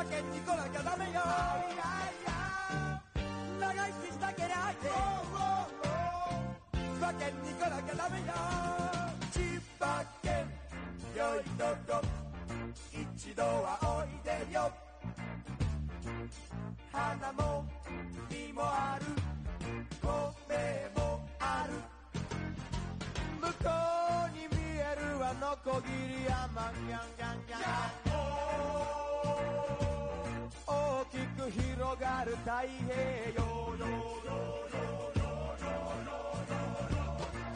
[0.00, 1.20] 千葉県に来なきゃダメよ。
[3.60, 4.88] 長生きしたけりゃ千
[6.98, 8.32] 葉県に来なきゃダメよ。
[9.30, 10.48] 千葉県
[11.14, 12.00] 良いとこ。
[12.94, 14.72] 一度はおいでよ。
[16.90, 17.66] 花も
[18.30, 19.04] 実もある。
[20.00, 20.08] 米
[20.96, 21.74] もある。
[23.38, 23.68] 向こ
[24.26, 26.72] うに見えるあの小霧山。
[26.72, 27.60] ギャンギャンギャン
[28.04, 28.20] ギャン。
[28.80, 28.99] 大き
[31.40, 32.50] く広がる太
[32.86, 33.00] 平
[33.34, 33.40] 洋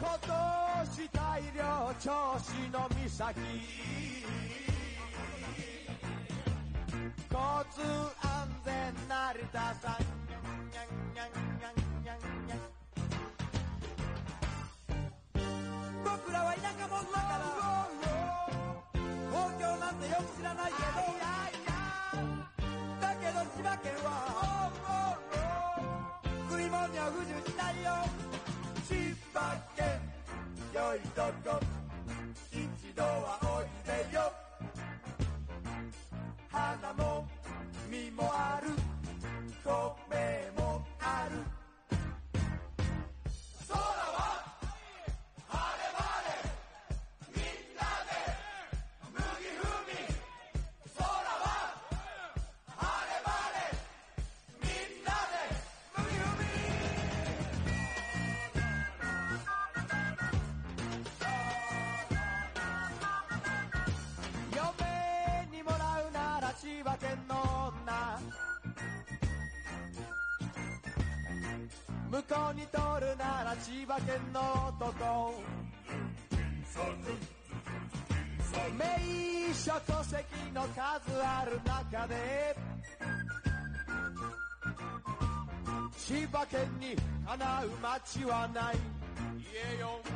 [0.01, 1.61] 今年大量
[1.99, 2.09] 銚
[2.39, 3.35] 子の岬
[7.29, 7.81] 交通
[8.21, 8.73] 安全
[9.07, 9.13] 成
[9.53, 9.95] 田さん
[16.03, 17.43] 僕らは田舎者だから
[19.29, 20.77] 東京なんてよく知らないけ
[21.21, 21.24] ど
[23.45, 24.07] だけど千葉県は
[26.49, 27.91] 食い物には不自由しないよ。
[28.87, 29.85] 千葉県
[30.73, 31.59] 良いとこ
[32.51, 34.31] 一度はおいでよ。
[36.51, 37.27] 花も
[37.89, 38.69] 実もある。
[73.55, 74.41] な千葉県の
[74.79, 75.33] 男。
[78.77, 80.23] 名所戸籍
[80.53, 82.55] の数ある中で
[85.97, 86.95] 千葉県に
[87.25, 88.75] かなう街はない。
[89.37, 90.14] 言えよ。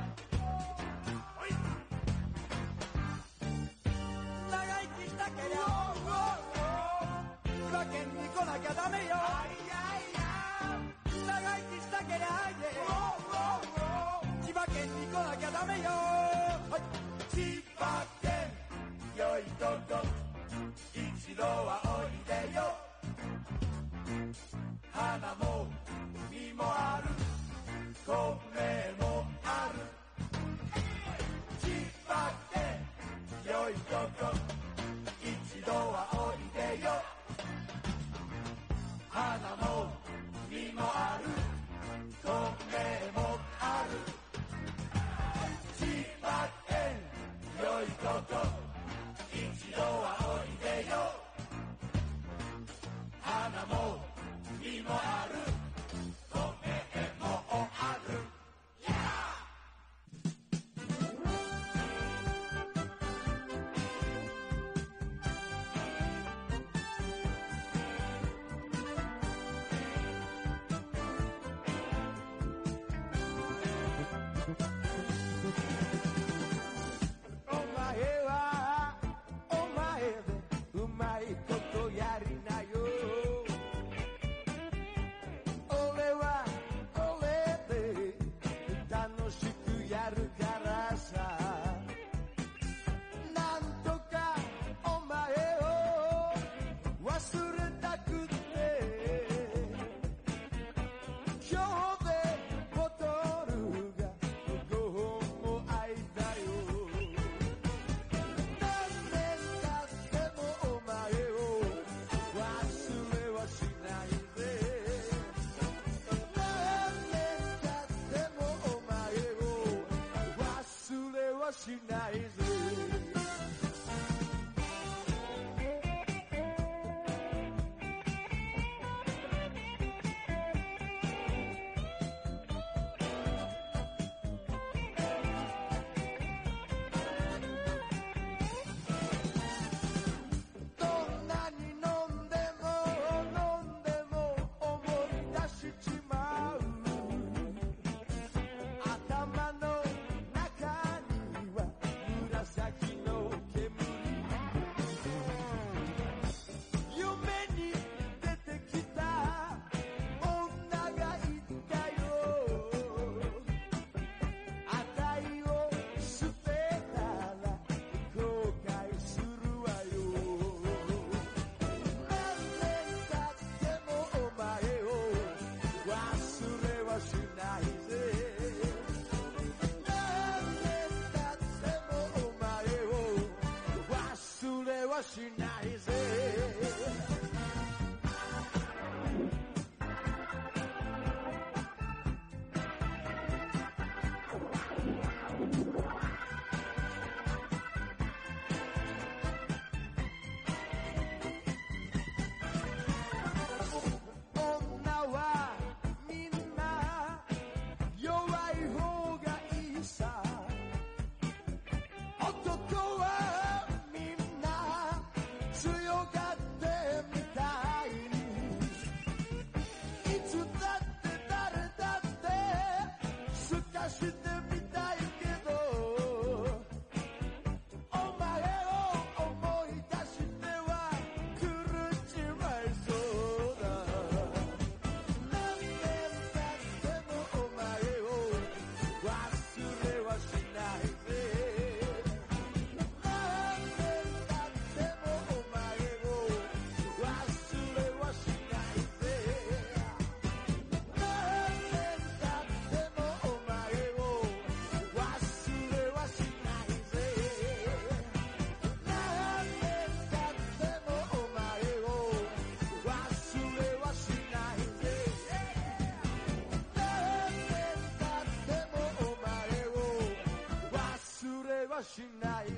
[271.83, 272.53] しないぜ。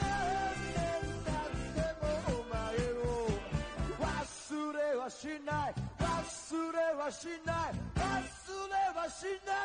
[0.00, 0.08] 何
[0.74, 0.82] 年
[1.24, 1.42] 経っ
[1.74, 2.58] てもお前
[2.94, 3.34] を
[4.00, 5.74] 忘れはしない。
[5.98, 7.74] 忘れはしない。
[7.96, 8.06] 忘
[8.68, 9.59] れはしない。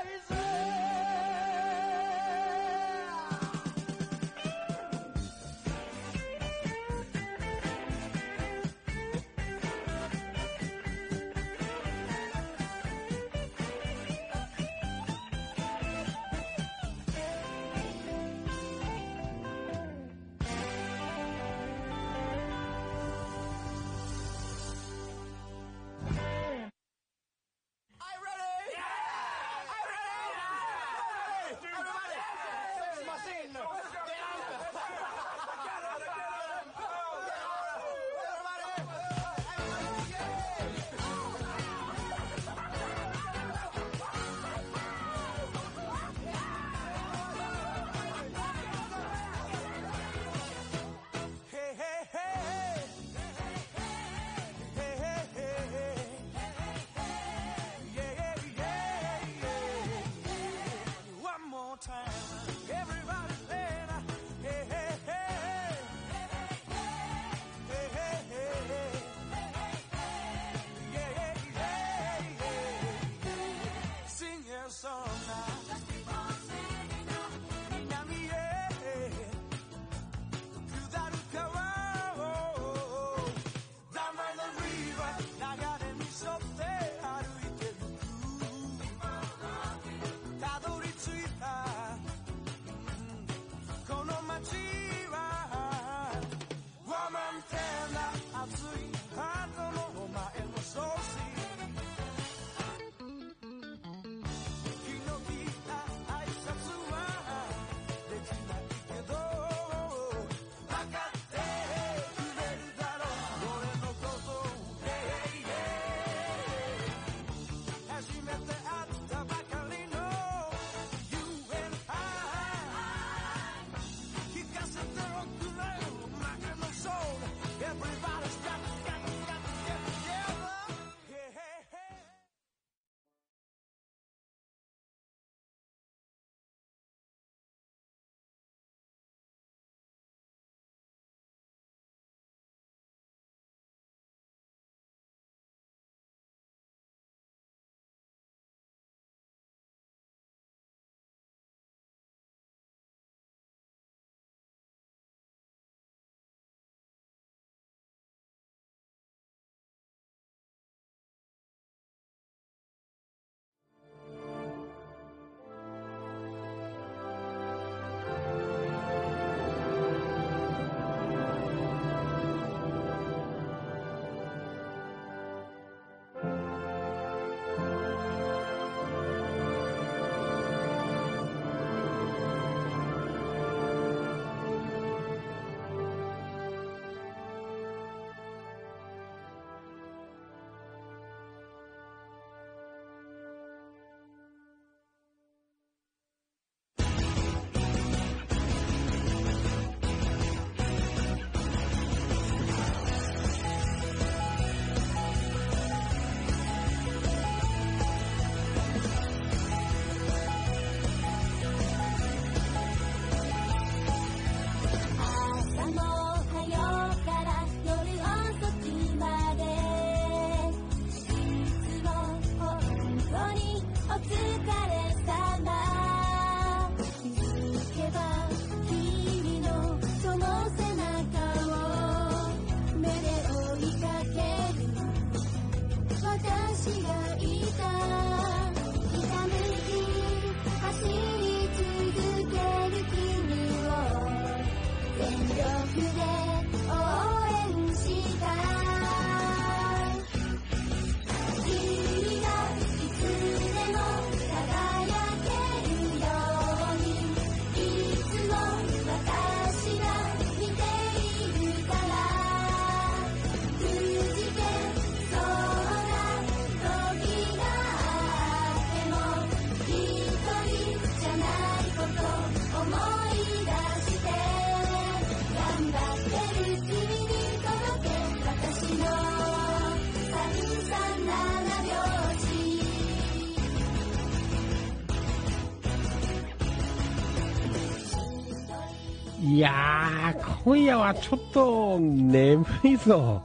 [289.86, 293.22] いやー、今夜はちょっと眠いぞ。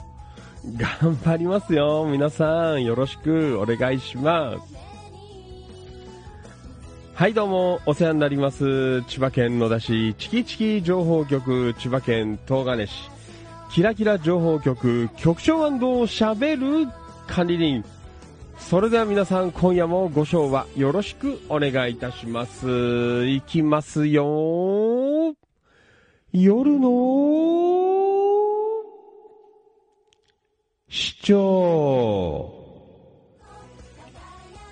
[0.76, 2.06] 頑張りますよ。
[2.06, 4.74] 皆さん、よろしくお願いします。
[7.14, 9.02] はい、どうも、お世話になります。
[9.04, 12.92] 千葉県野田市、チキチキ情報局、千葉県東金市、
[13.72, 16.88] キラキラ情報局、局長しゃべる
[17.26, 17.82] 管理人。
[18.58, 23.26] それでは皆さん、今夜もご賞はよろしくお願いいたします。
[23.26, 25.09] いきますよ
[26.32, 26.88] 夜の
[30.88, 32.54] 市長。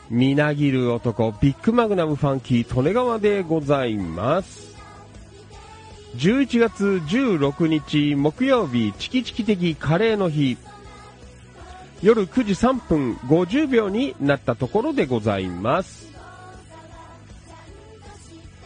[0.09, 4.77] みなぎる男、ビッグマグナムファンキー、利根川でございます。
[6.15, 10.57] 11月16日木曜日、チキチキ的カレーの日。
[12.03, 16.09] 夜9時3分50秒になったところでございます。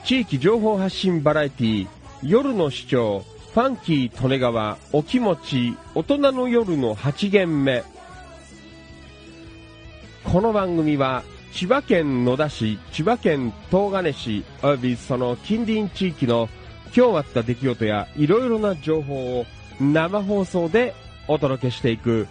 [0.04, 1.88] 地域情報発信バラエティ
[2.22, 7.82] 夜の市長、ファンキー利根川、お気持ち、大人の夜の8限目。
[10.22, 16.48] この番組は、千葉県野田市、千葉県東金市、およびその近隣地域の
[16.96, 19.44] 今日あった出来事やいろいろな情報を
[19.80, 20.94] 生放送で
[21.26, 22.28] お届けしていく、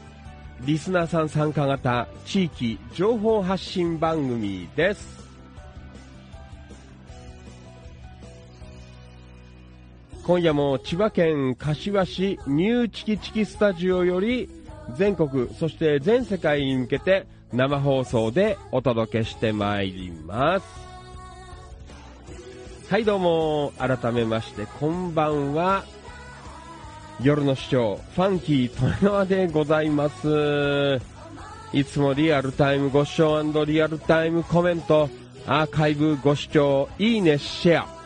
[0.62, 5.21] リスナーさん参加型地域情報発信番組です。
[10.24, 14.50] 今夜も千葉県柏市ニューチキチキスタジオより
[14.96, 20.66] 全国そして全世界に向けて生放送でお届けしてまいります。
[22.90, 25.86] はいどうも、改めましてこんばんは。
[27.22, 31.00] 夜の市長、ファンキー利根川でございます。
[31.74, 35.10] いつもリアルタイムご視聴リアルタイムコメント、
[35.48, 38.01] アーカイブご視聴、いいね、シェア。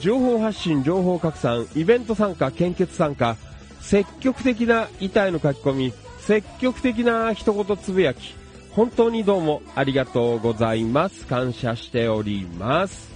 [0.00, 3.36] 情報発信、情報拡散、イベント参加、献血参加、
[3.80, 8.34] 積極的な痛いの書き込み、積極的な一言つぶやき、
[8.72, 11.26] 本当にどうもありがとうございます。
[11.26, 13.14] 感謝しております。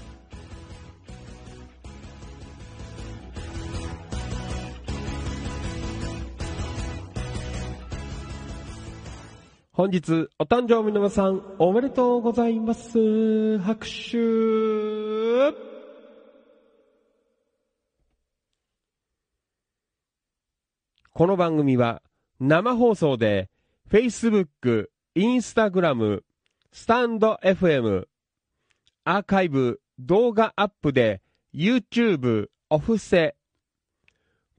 [9.73, 13.59] 本日、お誕生日の皆さん、おめでとうございます。
[13.61, 15.78] 拍手
[21.19, 22.01] この番組は
[22.39, 23.51] 生放送で
[23.91, 26.21] Facebook、Instagram、
[26.71, 28.05] スタンド FM、
[29.03, 31.21] アーカイブ、動画アップで
[31.53, 33.35] YouTube、オフセ、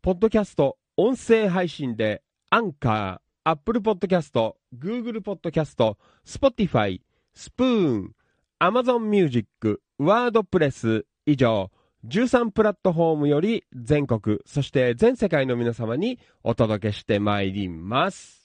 [0.01, 5.95] ポッドキャスト、音声配信でアンカー、Apple Podcast、Google Podcast、
[6.27, 6.99] Spotify、
[7.33, 8.15] スプーン、
[8.59, 11.71] Amazon Music、WordPress 以上、
[12.07, 18.39] 13プラットフォームより全国、そして全世界の皆様にお届けしてまいります。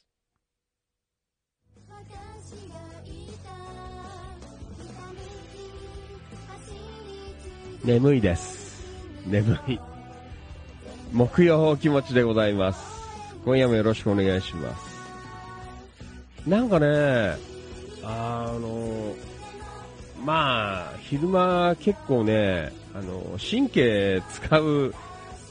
[7.84, 8.82] 眠いです。
[9.26, 9.78] 眠い。
[11.12, 12.82] 木曜気持ちでございます。
[13.44, 14.94] 今夜もよろしくお願いします。
[16.49, 17.37] なんかね、
[18.02, 19.14] あの、
[20.25, 24.94] まあ、昼間結構ね、あの、神経使う、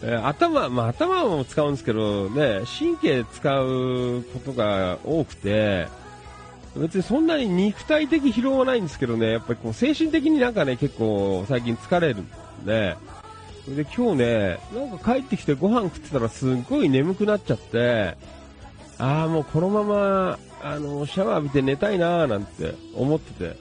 [0.01, 5.87] えー頭、まあ頭も使うんですけどね、神経使うことが多くて、
[6.75, 12.95] 別にそんなに肉体的疲労はないんですけどね、やっぱりこう精神的になんかね、結構最近疲れるんで、
[13.67, 18.17] で今日ね、なんか帰ってきてご飯食ってたらすっごい眠くなっちゃって、
[18.97, 23.57] ああ、もうこのまま、あの、シャワー浴びて寝たいなーなんて思ってて。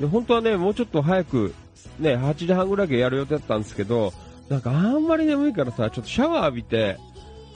[0.00, 1.54] で、本当はね、もうちょっと早く、
[1.98, 4.12] ね、8時半ぐらいでやる予定だったんですけど、
[4.48, 6.98] なんかあんまり眠いからさ、ちょっとシャワー浴びて、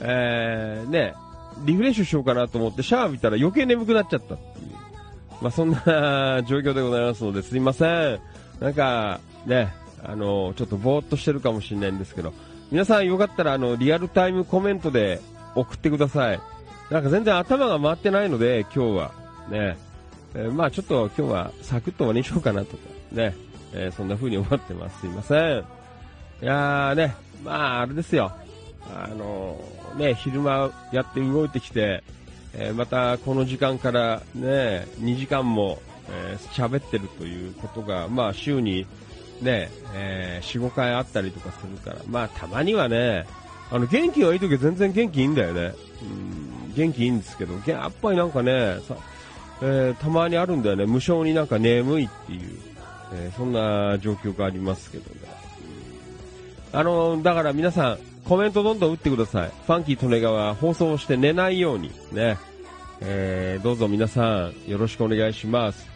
[0.01, 1.13] えー、ね、
[1.65, 4.71] リフレッシュしようかなと思ってシャワー浴びたら余計眠くなっちゃったっていう。
[5.41, 8.19] まあそんな 状況でございますので、すいません。
[8.59, 12.33] なんか、ね、あの、ちょっとぼーっとしてるかもしれないんですけど、
[12.71, 15.19] 皆さんよかったらあの、リアルタイムコメントで
[15.55, 16.39] 送ってください。
[16.89, 19.11] なんか全然頭が回ってないので、今日は。
[19.49, 19.77] ね。
[20.33, 23.35] えーまあちょっと今日はサクッと終わりにしようかなとか、ね。
[23.73, 24.99] えーそんな風に思ってます。
[25.01, 25.63] すいません。
[26.41, 28.31] いやーね、まああれですよ。
[28.93, 29.59] あの
[29.97, 32.03] ね、昼間やって動いてきて、
[32.53, 35.79] えーまたこの時間からね、2時間も
[36.09, 38.85] えー喋ってるということが、まあ週に
[39.41, 43.25] ね、え4、5回あったりとかするから、まあたまにはね、
[43.71, 45.73] あの元気がいい時は全然元気いいんだよね。
[46.67, 48.95] うん、元気いいんですけど、やっぱりなんかね、さ
[49.61, 52.39] えーたまにあるんだよね、無性になんか眠いっていう、
[53.13, 55.21] えーそんな状況がありますけどね。
[56.73, 59.51] あの、だから皆さん、コメントどんどん打ってください。
[59.65, 62.37] ファンキー利根川放送して寝ないように、ね。
[63.01, 65.87] えー、どうぞ皆さん、よろしくお願いします。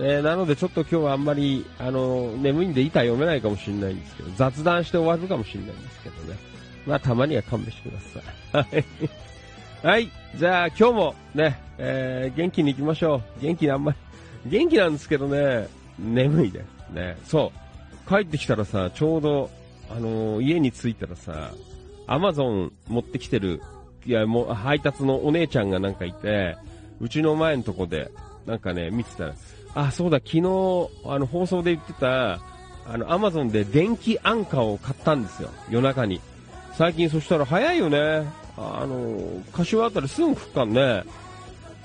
[0.00, 6.38] えー、なのでちょっと今日はあんまり、あの、眠いんで板読めないかもしれないんですけど、雑談して終わるかもしれないんですけどね。
[6.86, 8.00] まあ、たまには勘弁してくだ
[8.52, 8.76] さい。
[8.76, 8.84] はい。
[9.86, 10.10] はい。
[10.36, 13.42] じゃあ、今日もね、えー、元気に行きましょう。
[13.42, 13.98] 元気にあんまり、
[14.46, 16.64] 元気なんですけどね、眠いで。
[16.92, 17.16] ね。
[17.26, 18.08] そう。
[18.08, 19.50] 帰ってきたらさ、ちょうど、
[19.90, 21.52] あのー家に着いたらさ、
[22.06, 23.62] アマゾン持ってきてる、
[24.04, 26.56] いや、もう配達のお姉ちゃんがなんかいて、
[27.00, 28.10] うちの前のとこで、
[28.46, 29.34] なんかね、見てたら、
[29.74, 30.40] あ、そうだ、昨日、
[31.06, 32.40] あの、放送で言ってた、
[32.86, 35.50] あの、アマゾンで電気アンカーを買ったんですよ。
[35.70, 36.20] 夜中に。
[36.74, 38.24] 最近そしたら早いよね。
[38.56, 41.04] あの、柏あたりすぐ来っかんね。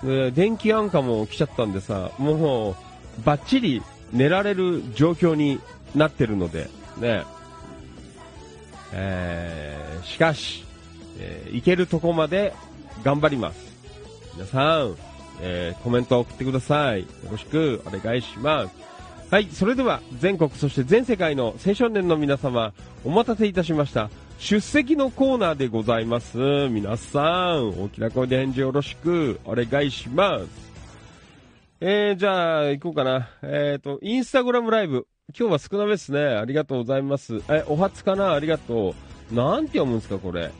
[0.03, 2.75] で、電気アンカーも来ちゃったんでさ、もう、
[3.23, 5.59] バッチリ寝られる状況に
[5.95, 7.23] なってるので、ね。
[8.91, 10.65] えー、しかし、
[11.19, 12.53] えー行けるとこまで
[13.03, 13.59] 頑張ります。
[14.35, 14.95] 皆さん、
[15.41, 17.01] えーコメントを送ってください。
[17.01, 18.75] よろしくお願いします。
[19.31, 22.73] はい、それでは全国そして全世界の青少年の皆様、
[23.05, 24.09] お待たせいたしました。
[24.39, 26.37] 出席のコーナーでございます。
[26.69, 30.68] 皆さん、大きな声で返事よろしくお願いします。
[31.81, 33.29] えー、じゃあ、行こうかな。
[33.41, 35.07] えっ、と、インスタグラムライブ。
[35.37, 36.19] 今日は少なめですね。
[36.19, 37.41] ありがとうございます。
[37.47, 38.33] え、お初かな？
[38.33, 38.93] ありがと
[39.31, 39.33] う。
[39.33, 40.51] なんて読むんですか、これ？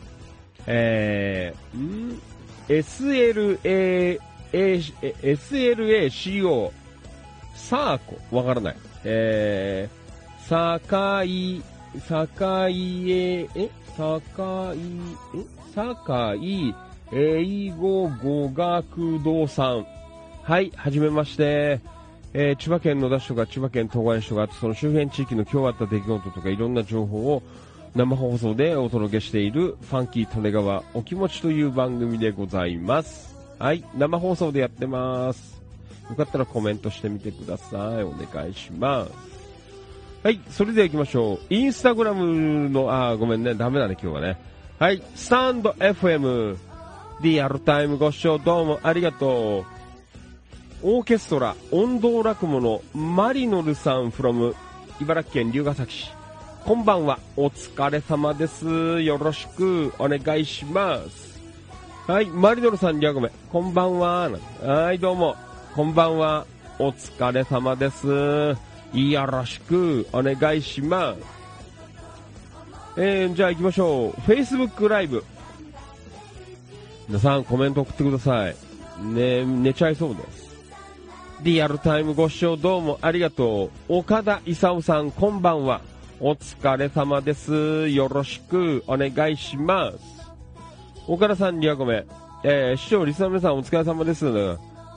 [0.66, 2.22] えー、ん
[2.70, 4.18] ?SLA、
[4.54, 4.80] A、
[5.24, 6.72] SLACO、
[7.54, 8.78] サーコ、わからない。
[9.04, 11.62] えー、さかい、
[12.08, 13.70] さかいえ、え？
[13.98, 14.78] さかい、
[15.38, 15.44] え？
[15.76, 16.74] さかい、
[17.12, 19.86] 英語語学堂さん。
[20.50, 21.80] はい、はじめまして。
[22.34, 27.44] えー千葉県野田市とか千葉県東金市とか、あとその周辺地域の今日あった出来事とかいろんな情報を
[27.96, 33.38] 生放送でお届けしているファンキー利根川お気持ちという番組でございます。
[33.60, 35.62] はい、生放送でやってます。
[36.10, 38.04] よかったらコメントしてみてください。
[38.04, 39.12] お願いします。
[40.24, 41.54] はい、それでは行きましょう。
[41.54, 44.40] インスタグラムの、あ、ごめんね、ダメだね、今日はね。
[44.80, 46.58] はい、スタンド FM、
[47.22, 49.79] リアルタイムご視聴どうもありがとう。
[50.82, 54.56] オーケストラ、音頭落語のマリノルさん from
[55.02, 56.12] 茨城県龍ヶ崎市。
[56.64, 59.02] こんばんは、お疲れ様です。
[59.02, 61.38] よろしくお願いします。
[62.08, 64.30] はい、マリノルさん、リアゴメ、こんばんは。
[64.64, 65.36] はい、どうも、
[65.76, 66.46] こんばんは、
[66.80, 68.08] お疲れ様です。
[68.94, 71.20] よろしくお願いします。
[72.96, 74.22] えー、じゃあ行きましょう。
[74.22, 75.26] Facebook ライブ。
[77.10, 78.56] 皆さんコメント送ってください。
[79.04, 80.39] ね、寝ちゃいそうです。
[81.42, 84.00] リアルタイムご視聴どうもありがとう。
[84.00, 85.82] 岡田勲さん、こんばんは。
[86.20, 87.88] お疲れ様です。
[87.88, 89.98] よろしくお願いします。
[91.08, 92.06] 岡田さん、リアコメ。
[92.44, 94.26] えー、視聴、リスナーの皆さん、お疲れ様です。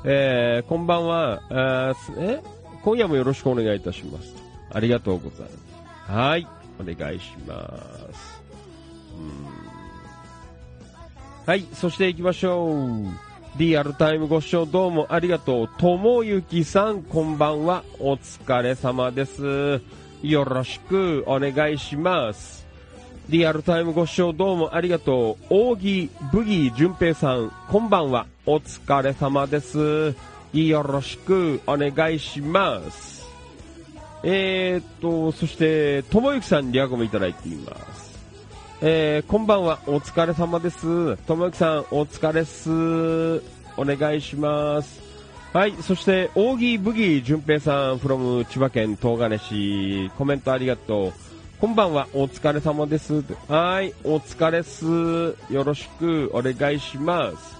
[0.04, 1.42] えー、こんばんは。
[1.48, 2.40] えーすえ
[2.82, 4.34] 今夜もよろしくお願いいたします。
[4.72, 6.10] ありがとうございます。
[6.10, 6.46] はい。
[6.80, 7.54] お願いしま
[8.12, 8.42] す。
[11.46, 13.31] はい、そして行きましょう。
[13.56, 15.68] リアルタイムご視聴どうもありがとう。
[15.76, 17.84] ともゆきさん、こんばんは。
[17.98, 19.82] お疲れ様です。
[20.22, 22.66] よろしくお願いします。
[23.28, 25.54] リアルタイムご視聴どうもありがとう。
[25.54, 28.26] 扇ブギー淳平さん、こんばんは。
[28.46, 30.14] お疲れ様です。
[30.54, 33.26] よろしくお願いします。
[34.22, 38.01] えー、っと、そして、ともゆきさんにリアコメいただいています。
[38.84, 41.16] えー、こんばんは、お疲れ様です。
[41.18, 43.40] ともゆきさん、お疲れっす。
[43.76, 45.00] お願いします。
[45.52, 51.12] はい、そして、オーギーブギ淳平さん、from 千葉県東金市、コメントありがとう。
[51.60, 53.22] こんばんは、お疲れ様です。
[53.46, 54.84] はい、お疲れっす。
[55.52, 57.56] よろしくお願いします。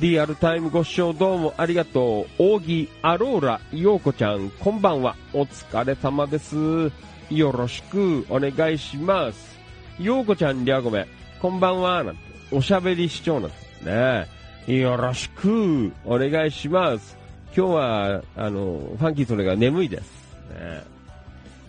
[0.00, 2.56] リアルタイムご視聴どうもありがとう。
[2.56, 5.16] 扇アローラ陽子ちゃん、こんばんは。
[5.32, 6.92] お疲れ様です。
[7.30, 9.55] よろしくお願いします。
[9.98, 11.06] 陽子ちゃん、りゃごめん。
[11.40, 12.04] こんばんは。
[12.04, 12.20] なんて、
[12.52, 13.82] おしゃべり視聴なんです
[14.66, 14.78] ね。
[14.80, 17.16] よろしくお願いします。
[17.56, 20.26] 今日は、あの、ファンキーそれが眠いです。
[20.50, 20.82] ね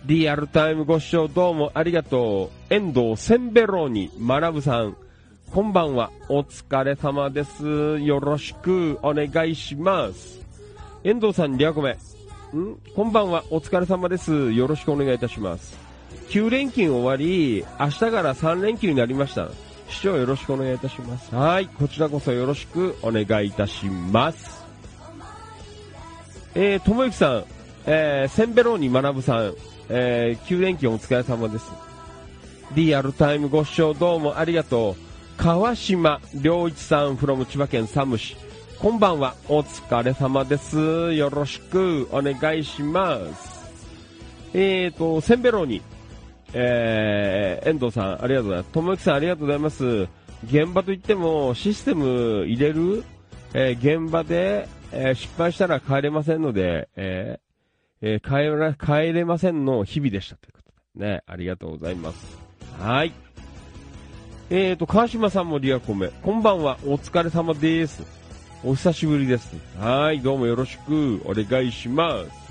[0.04, 2.74] リアルタイムご視聴どうもありがとう。
[2.74, 4.96] 遠藤センベローニ学ぶさん。
[5.50, 6.10] こんばんは。
[6.28, 7.98] お疲れ様です。
[8.00, 10.40] よろしくお願いします。
[11.02, 11.92] 遠藤さん、リアコメ。
[11.92, 11.96] ん？
[12.94, 13.44] こんばんは。
[13.50, 14.52] お疲れ様です。
[14.52, 15.87] よろしくお願いいたします。
[16.28, 19.48] 9連休終わり、明日から3連休になりました。
[19.88, 21.34] 視聴よろしくお願いいたします。
[21.34, 21.66] はい。
[21.66, 24.62] こちらこそよろしくお願いいたします。
[26.54, 27.44] えー、ともゆきさん、
[27.86, 29.54] えー、センベローニ学ぶさん、
[29.88, 31.70] えー、9連休お疲れ様です。
[32.74, 35.42] リアルタイムご視聴どうもありがとう。
[35.42, 38.36] 川島良一さん from 千葉県山武市。
[38.78, 39.34] こんばんは。
[39.48, 41.14] お疲れ様です。
[41.14, 43.58] よろしくお願いします。
[44.52, 45.80] えーと、センベロに、
[46.52, 48.70] えー、遠藤さん、ありがとうございます。
[48.72, 50.08] ともゆきさん、ありがとうございます。
[50.44, 53.04] 現場といっても、システム入れる、
[53.54, 57.40] えー現場で、えー失敗したら帰れませんので、え
[58.00, 61.06] え帰ら、帰れませんの日々でしたということで。
[61.06, 62.38] ね、ありがとうございます。
[62.78, 63.12] はい。
[64.50, 66.08] えーと、川島さんもリアコメ。
[66.22, 68.02] こんばんは、お疲れ様です。
[68.64, 69.54] お久しぶりです。
[69.78, 72.47] はい、どうもよろしくお願いします。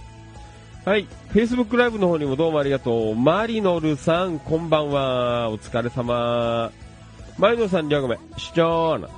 [0.88, 1.06] はい。
[1.34, 3.13] Facebook ライブの方にもどうもありがとう。
[3.13, 5.50] マリノルさん、こんばんは。
[5.50, 6.71] お疲れ様。
[7.38, 8.17] マリノルさん、リアコメ。
[8.38, 9.10] 視聴な。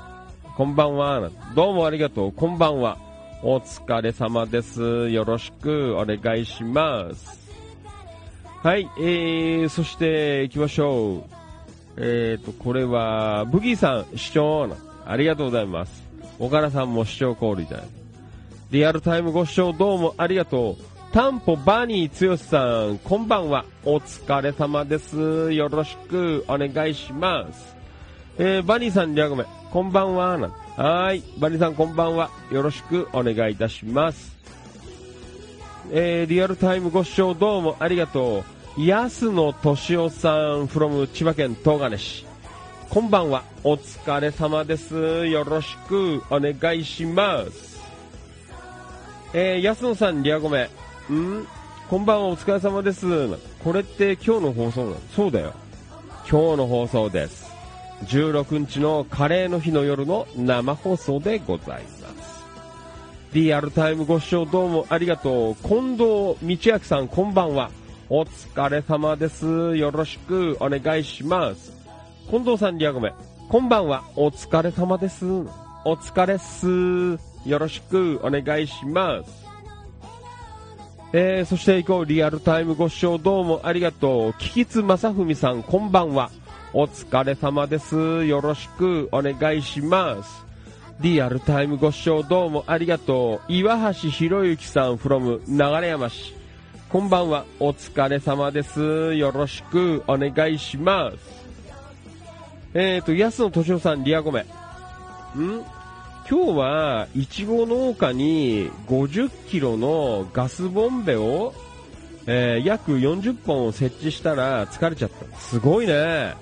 [0.58, 1.30] こんばんは。
[1.54, 2.32] どうもありがとう。
[2.32, 2.98] こんばんは。
[3.44, 5.10] お疲れ様です。
[5.10, 7.40] よろしくお願いします。
[8.64, 8.90] はい。
[8.98, 11.24] えー、そして行きましょう。
[11.98, 14.76] えーと、これは、ブギーさん、視聴な。
[15.06, 16.02] ありがとうございます。
[16.40, 17.86] 岡田さんも視聴コールいただい。
[18.72, 20.89] リアルタイムご視聴どうもありがとう。
[21.12, 23.66] タンポバニーつよしさん、こんばんは。
[23.84, 25.52] お疲れ様です。
[25.52, 27.76] よろしくお願いします。
[28.38, 30.38] えー、バニーさん、リアゴメ、こんばんは。
[30.78, 31.24] はい。
[31.40, 32.30] バニーさん、こんばんは。
[32.52, 34.38] よろしくお願いいたします。
[35.92, 38.44] えー、リアルタイムご視聴どうもありがと
[38.78, 38.82] う。
[38.86, 42.28] 安野敏夫さん from 千葉県東金市。
[42.88, 43.44] こんばんは。
[43.64, 45.26] お疲れ様です。
[45.26, 47.80] よろしくお願いします。
[49.34, 50.70] えー、安野さん、リアゴメ。
[51.14, 51.48] ん
[51.90, 53.08] こんばんは、お疲れ様です。
[53.64, 54.96] これって今日の放送なの？
[55.16, 55.54] そうだよ。
[56.30, 57.50] 今日の放送です。
[58.06, 62.46] 16日のカレーの日の夜の生放送でございます。
[63.34, 65.56] リアルタイムご視聴どうもありがとう。
[65.56, 67.72] 近藤道明さん、こんばんは。
[68.08, 69.76] お疲れ様です。
[69.76, 71.74] よろしくお願いします。
[72.30, 73.14] 近藤さん、リアゴメ。
[73.50, 74.04] こんばんは。
[74.16, 75.26] お疲れ様です。
[75.86, 77.20] お疲れっす。
[77.50, 79.49] よろしくお願いします。
[81.12, 84.34] えー、そして以降、リアルタイムご視聴どうもありがとう。
[84.34, 86.30] キキツ正文さん、こんばんは。
[86.72, 88.26] お疲れ様です。
[88.26, 90.46] よろしくお願いします。
[91.00, 93.52] リアルタイムご視聴どうもありがとう。
[93.52, 96.36] 岩橋博之さん from 流山市。
[96.90, 97.46] こんばんは。
[97.60, 99.16] お疲れ様です。
[99.16, 101.18] よろしくお願いします。
[102.76, 104.42] えーと、安野敏夫さん、リアゴメ。
[104.42, 104.46] ん？
[106.30, 111.56] 今日は、いちご農家に50キロのガスボンベを、
[112.28, 115.40] えー約40本を設置したら疲れちゃった。
[115.40, 116.36] すごいね。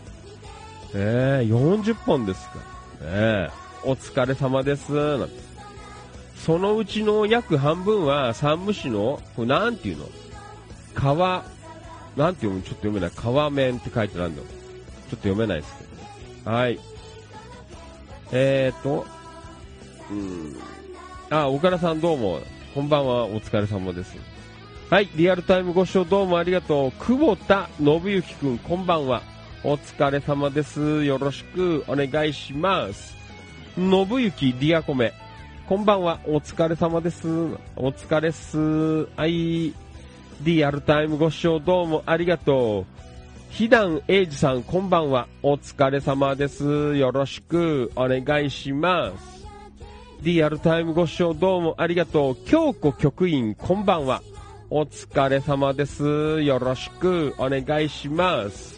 [0.94, 2.60] えー、40本ですか。
[3.02, 4.92] えー、お疲れ様です。
[4.92, 5.36] なんて
[6.36, 10.06] そのうちの約半分は山武市の、これなんていうの？
[10.96, 11.46] 川、
[12.18, 12.62] なんて読む？
[12.62, 13.12] ちょっと読めない。
[13.16, 14.48] 川面って書いてあるんだよ。
[14.48, 14.56] ちょっ
[15.12, 15.86] と読めないですけ
[16.44, 16.52] ど。
[16.52, 16.78] はい。
[18.34, 19.06] えーと、
[20.12, 20.56] うん。
[21.30, 22.40] あ、岡田さんどうも。
[22.74, 23.26] こんばんは。
[23.26, 24.16] お疲れ様です。
[24.90, 25.10] はい。
[25.16, 26.92] リアルタイムご視聴どうもありがとう。
[26.94, 29.22] 久保田信之くん、こんばんは。
[29.64, 31.04] お疲れ様です。
[31.04, 33.16] よろしくお願いします。
[33.76, 35.12] 信之ディアコメ。
[35.68, 36.20] こんばんは。
[36.26, 37.28] お疲れ様です。
[37.76, 38.58] お疲れっす。
[39.18, 39.74] はい。
[40.42, 42.86] リアルタイムご視聴どうもありがとう。
[43.50, 45.28] ひだんえいじさん、こんばんは。
[45.44, 46.96] お疲れ様です。
[46.96, 49.37] よろしくお願いします。
[50.22, 52.36] リアルタイムご視聴どうもありがとう。
[52.48, 54.24] 京子局員、こんばんは。
[54.70, 56.42] お疲れ様です。
[56.42, 58.76] よろしくお願いします。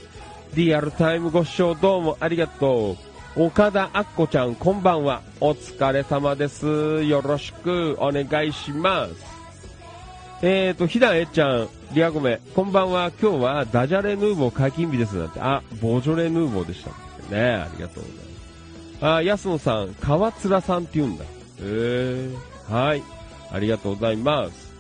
[0.54, 2.98] リアルタイムご視聴どうもありがと
[3.38, 3.44] う。
[3.44, 5.22] 岡田あっこちゃん、こんばんは。
[5.40, 7.04] お疲れ様です。
[7.04, 9.14] よろしくお願いします。
[10.42, 13.12] えーと、ひだえちゃん、リアゴメ、こんばんは。
[13.22, 15.40] 今日はダジャレヌーボー解禁日ですなんて。
[15.40, 16.92] あ、ボジョレヌーボーでした
[17.34, 17.54] ね。
[17.54, 18.29] ありがとうございます。
[19.02, 21.24] あ、安野さん、川面さんって言うんだ。
[21.24, 21.28] へ
[21.62, 23.04] えー、はい。
[23.52, 24.74] ありがとうございます。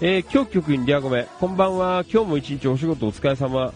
[0.00, 2.04] えー、今日局員リアゴメ、こんばんは。
[2.12, 3.72] 今日も一日お仕事お疲れ様。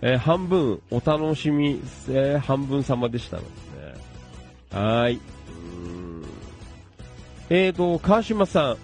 [0.00, 4.80] えー半分お楽しみ、えー半分様でしたのですね。
[4.80, 5.14] はい。
[5.14, 6.24] うーん
[7.50, 8.76] えーと、川島さ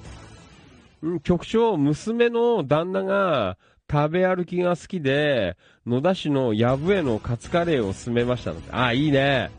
[1.03, 1.07] ん。
[1.07, 3.59] うん、局長、娘の旦那が
[3.91, 8.73] 食べ歩きが好きで、野田市のやぶへのカツカレーを勧めましたので。
[8.73, 9.51] あ、いいね。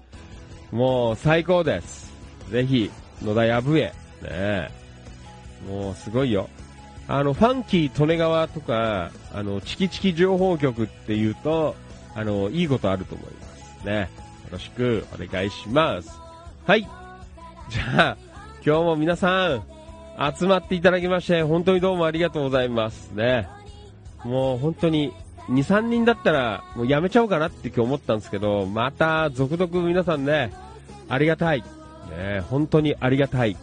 [0.75, 2.11] もう最高です。
[2.51, 2.91] ぜひ、
[3.23, 3.83] 野田やぶへ。
[3.83, 4.69] ねえ
[5.69, 6.49] もうすごいよ。
[7.07, 11.75] あの、ファンキー利根川とか、あの、チキチキ情報局って言うと、
[12.13, 13.31] あの、いいことあると思いま
[13.79, 13.99] すね。
[14.01, 14.07] よ
[14.51, 16.09] ろしくお願いします。
[16.67, 16.81] はい。
[17.69, 18.17] じゃあ、
[18.65, 19.63] 今日も皆さん、
[20.37, 23.47] 集まっていただきまして、本当にどうもありがとうございますね。
[24.25, 25.13] もう本当に、
[25.47, 30.51] 2、3人だったらもうやめちゃおうかなって今日思ったんですけど、また続々皆さんね、
[31.09, 31.63] ありがたい。
[32.09, 33.57] ね、本当にありがたい。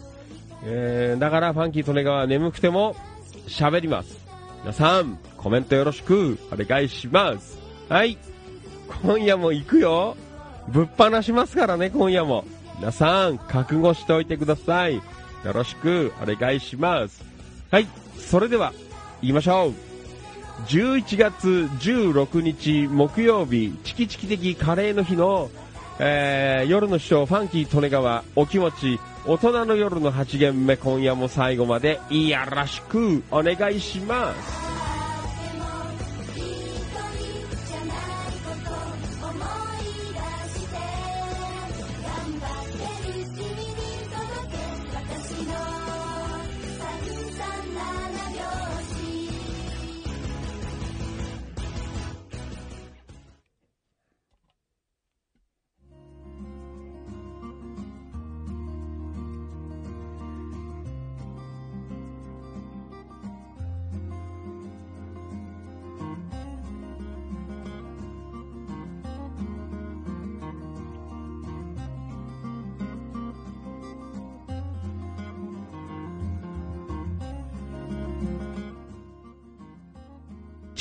[0.65, 2.95] えー、だからファンキー利根川眠くても
[3.47, 4.17] 喋ります。
[4.61, 7.59] 皆さん、コメントよろしくお願いします。
[7.89, 8.17] はい。
[9.01, 10.15] 今夜も行くよ。
[10.69, 12.45] ぶっ放しますからね、今夜も。
[12.79, 14.95] 皆さん、覚悟しておいてください。
[14.95, 15.01] よ
[15.53, 17.23] ろしくお願いします。
[17.71, 17.87] はい。
[18.17, 18.71] それでは、
[19.21, 19.73] 言いましょう。
[20.67, 21.47] 11月
[21.79, 25.49] 16日木曜日、チキチキ的カレーの日の、
[25.99, 34.62] えー、夜の師匠ファンキー利根川お気持ち大人の夜の8限目今夜も最後までいやらしくお願いします。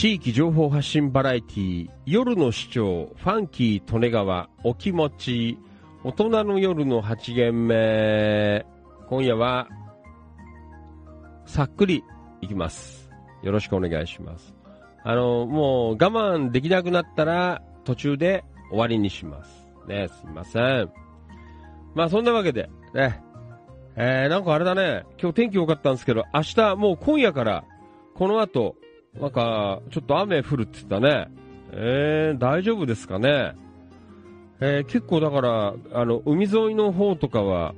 [0.03, 5.59] 地域情報発信バラエティ夜の市長ファンキー利根川お気持ち
[6.03, 8.67] 大人の夜の8限目。
[9.09, 9.69] 今夜は
[11.47, 12.03] さっくり
[12.41, 13.11] いきます。
[13.45, 14.57] よろしくお願いします。
[15.05, 19.73] あのもう我慢できなくなったら途中で終わりにします。
[19.87, 20.91] ねすいません。
[21.95, 23.23] まあそんなわけでね。
[23.95, 25.05] えー、なんかあれだね。
[25.21, 27.63] 今日天気良かったんですけど明日もう今夜から
[28.17, 28.75] この後
[29.21, 31.29] なんか、ちょっと雨降るって言ったね。
[31.73, 33.55] えー、大丈夫ですかね？
[34.61, 37.75] えー、結構だから、あの、海沿いの方とかは、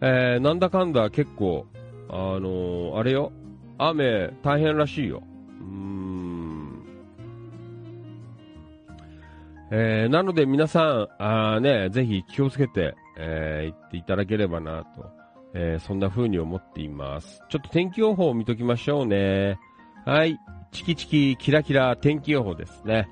[0.00, 1.66] えー、なんだかんだ結構、
[2.08, 3.32] あのー、あれよ、
[3.78, 5.22] 雨大変らしいよ。
[5.60, 6.86] うーん。
[9.72, 15.10] えー、なので皆さん、あね、ぜひ気をつけて、えー、行っていただければなと、
[15.54, 17.42] えー、そんな風に思っています。
[17.48, 19.58] ちょっと天気予報を見ときましょうね。
[20.10, 20.40] はい。
[20.72, 23.08] チキチキキラキラ天気予報ですね。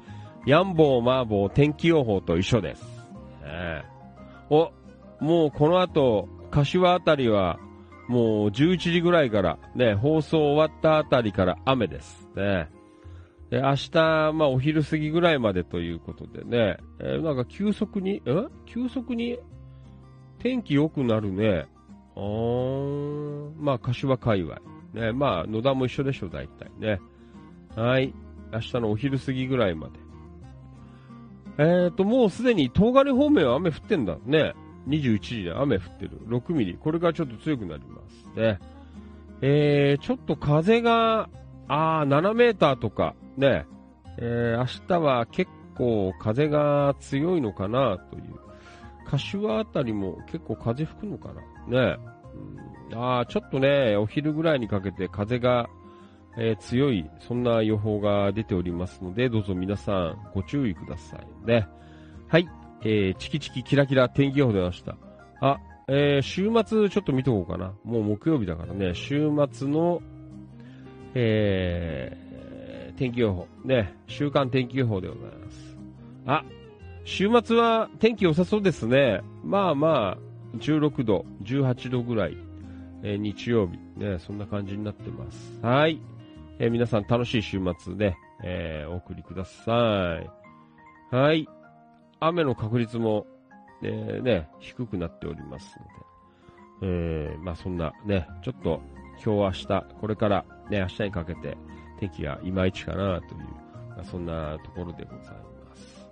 [0.47, 2.83] ヤンボーマーボー天気予報と一緒です。
[3.41, 3.85] ね、
[4.51, 4.73] お、
[5.21, 7.61] もうこの後、柏あたりは、
[8.09, 12.29] もう11時ぐらいから、ね、放送終わったあたりから雨です。
[12.35, 12.69] ね。
[13.51, 18.33] で、明日、まあお昼過ぎぐらいまでということでね、えー、なんか急速に、え？
[18.67, 19.39] 急速に？
[20.41, 21.69] 天気良くなるね。
[22.17, 24.57] あー、まあ柏界隈。
[24.99, 27.01] ね、まあ野田も一緒でしょ、大体ね。
[27.77, 28.13] はい。
[28.53, 29.93] 明日のお昼過ぎぐらいまで。
[31.59, 34.55] えーと、もうすでに東金方面は雨降ってんだね。
[34.89, 36.21] 21時で雨降ってる。
[36.27, 36.75] 6ミリ。
[36.75, 38.59] これからちょっと強くなりますね。
[39.41, 41.29] えー、ちょっと風が、
[41.69, 43.67] あー、7メーターとか、ね。
[44.19, 48.35] えー、明日は結構風が強いのかなという。
[49.05, 51.31] 柏あたりも結構風吹くのか
[51.69, 51.97] なね。
[52.35, 55.69] うん、あー、ちょっとね、お昼ぐらいにかけて風が
[56.41, 61.67] えー、強い、そんな予報が出ておりますので、どうぞ皆さんご注意くださいね。
[62.29, 62.49] はい、
[62.83, 64.97] えー、チキチキキラキラ天気予報出ました。
[65.41, 67.73] あ、えー、週末ちょっと見とこうかな。
[67.83, 70.01] もう木曜日だからね、週末の、
[71.15, 73.49] えー、天気予報。
[73.65, 75.77] ね、週間天気予報でございます。
[76.25, 76.45] あ、
[77.05, 79.23] 週末は天気良さそうですね。
[79.43, 82.48] まあまあ、16度、18度ぐらい。
[83.03, 83.79] えー、日曜日。
[83.97, 85.59] ね、そんな感じになってます。
[85.63, 86.01] はい。
[86.59, 90.21] えー、皆さん楽しい週末で、えー、お送りくださ
[91.13, 91.15] い。
[91.15, 91.49] はい。
[92.21, 93.27] 雨の確率も、
[93.83, 96.93] えー、ね、低くなっておりますので、
[97.31, 98.81] えー、まあそんなね、ちょっと
[99.25, 101.57] 今日明日、これからね、明日にかけて
[101.99, 103.41] 天気がいまいちかなという、
[103.97, 105.35] まあ、そんなところでござい
[105.69, 106.09] ます。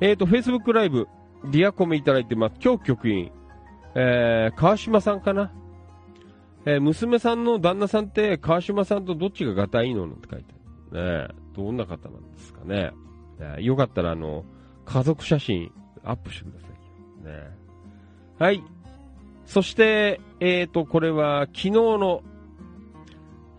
[0.00, 1.08] えっ、ー、と、Facebook ライブ、
[1.50, 2.56] リアコメいただいてます。
[2.62, 3.30] 今日局員、
[3.94, 5.52] えー、川島さんかな
[6.64, 10.54] えー、娘さんの旦那さんって川島さんとどっちががたいいのって書いて
[10.92, 11.28] ある。
[11.28, 12.92] ねどんな方なんですかね。
[13.38, 14.44] ねよかったらあの、
[14.84, 15.72] 家族写真
[16.04, 17.24] アップしてください。
[17.24, 17.62] ね
[18.38, 18.62] はい。
[19.46, 22.22] そして、えっ、ー、と、これは昨日の、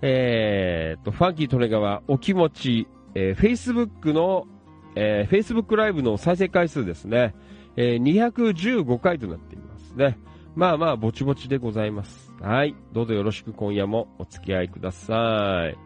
[0.02, 4.48] えっ、ー、と、ファンキートレガはお気持ち、えー、Facebook の、
[4.96, 7.36] えー、Facebook ライブの再生回数ですね。
[7.76, 10.18] えー、215回となっていますね。
[10.56, 12.33] まあまあ、ぼちぼちでございます。
[12.44, 12.76] はい。
[12.92, 15.78] どうぞよろしく今夜もお付き合いください。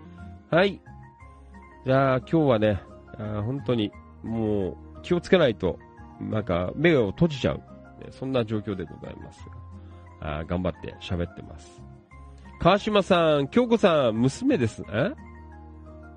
[0.49, 0.81] はい。
[1.85, 2.81] じゃあ今日はね、
[3.19, 3.91] あ本当に、
[4.23, 5.77] もう、気をつけないと、
[6.19, 7.61] なんか、目を閉じちゃう。
[8.09, 9.47] そんな状況でございます。
[10.19, 11.79] あ頑張って喋ってます。
[12.59, 14.83] 川島さん、京子さん、娘です。
[14.91, 15.11] え？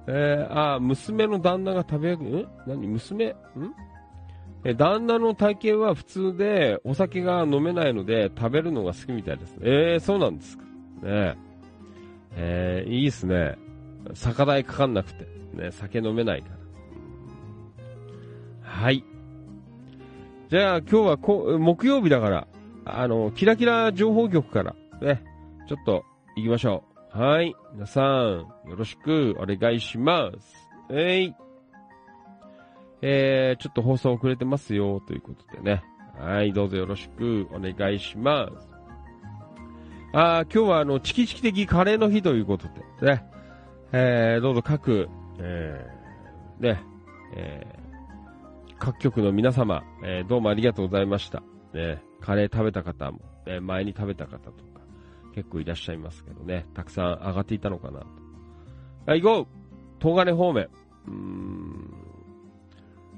[0.07, 2.48] えー、あ、娘の旦那が食べ、ん？
[2.66, 2.88] 何？
[2.88, 3.26] 娘？
[3.26, 3.35] ん？
[4.64, 9.56] え、旦那の体型は普通で、お酒が飲めないので、食べるのが好きみたいです。
[9.60, 10.64] えー、そうなんですか。
[11.02, 11.36] ね
[12.36, 13.56] えー、いいっすね。
[14.14, 15.26] 酒代かかんなくて。
[15.54, 16.60] ね、酒飲めないから。
[18.62, 19.04] はい。
[20.48, 22.46] じゃあ今日はこ木曜日だから、
[22.84, 25.22] あの、キラキラ情報局から、ね、
[25.68, 26.04] ちょっと
[26.36, 27.18] 行きましょう。
[27.18, 27.54] はい。
[27.74, 30.54] 皆さん、よろしくお願いします。
[30.90, 31.34] えい。
[33.02, 35.82] えー、ちょっと放送遅れてますよ、ということでね。
[36.18, 38.68] はい、どうぞよろしくお願いします。
[40.12, 42.68] あ今日はあの、チキチキ的カレーの日ということ
[43.00, 43.24] で、ね。
[43.92, 45.08] えー、どうぞ各、
[45.38, 46.82] えー、ね、
[47.34, 51.42] えー、各局の皆様、えー、どうもありがとうございました。
[51.72, 54.80] ね、カレー食べた方も、ね、前に食べた方とか、
[55.34, 58.07] 結構いらっしゃいますけどね、たくさん上がっていたのかなと。
[59.07, 59.61] はい、行こう
[60.01, 60.68] 東金方面。
[61.07, 61.99] うーん。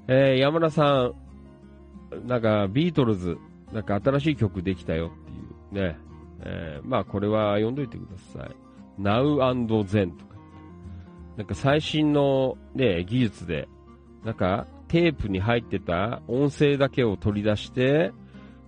[0.09, 1.12] えー、山田さ
[2.14, 3.38] ん、なんか、ビートルズ、
[3.72, 5.11] なんか新しい曲できたよ
[5.70, 5.98] っていうね。
[6.44, 8.57] えー、まあ、これは読んどいてください。
[9.00, 10.36] Now and Then とか。
[11.36, 13.68] なんか最新のね、技術で、
[14.24, 18.12] なんか、テープに入ってた音声だけを取り出して、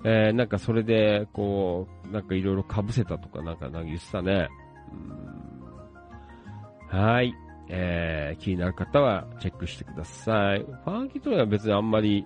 [0.05, 4.49] えー、なんかそれで、こう、なんかいろいろ被せたとかなんかなんか言ってたね。
[4.93, 5.35] うん
[6.95, 7.35] はい。
[7.77, 10.61] えー、気になる方はチェックしてください。
[10.61, 12.25] ファンキートレイは別にあんまり、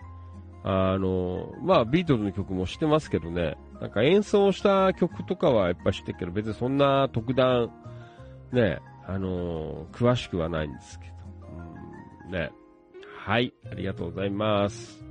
[0.62, 7.70] あの、まあビートルズの曲も知ってますけどね、なんか演奏した曲とかはやっぱ知ってるけど、別にそんな特段、
[8.52, 11.12] ね、あの詳しくはないんですけど。
[12.26, 12.50] うん、ね。
[13.24, 15.02] はい、ありがとうございます。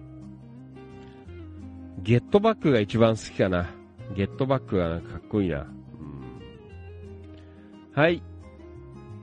[2.04, 3.72] ゲットバックが一番好きかな。
[4.16, 5.62] ゲットバックがかかっこいいな。
[5.62, 5.72] うん、
[7.96, 8.22] はい。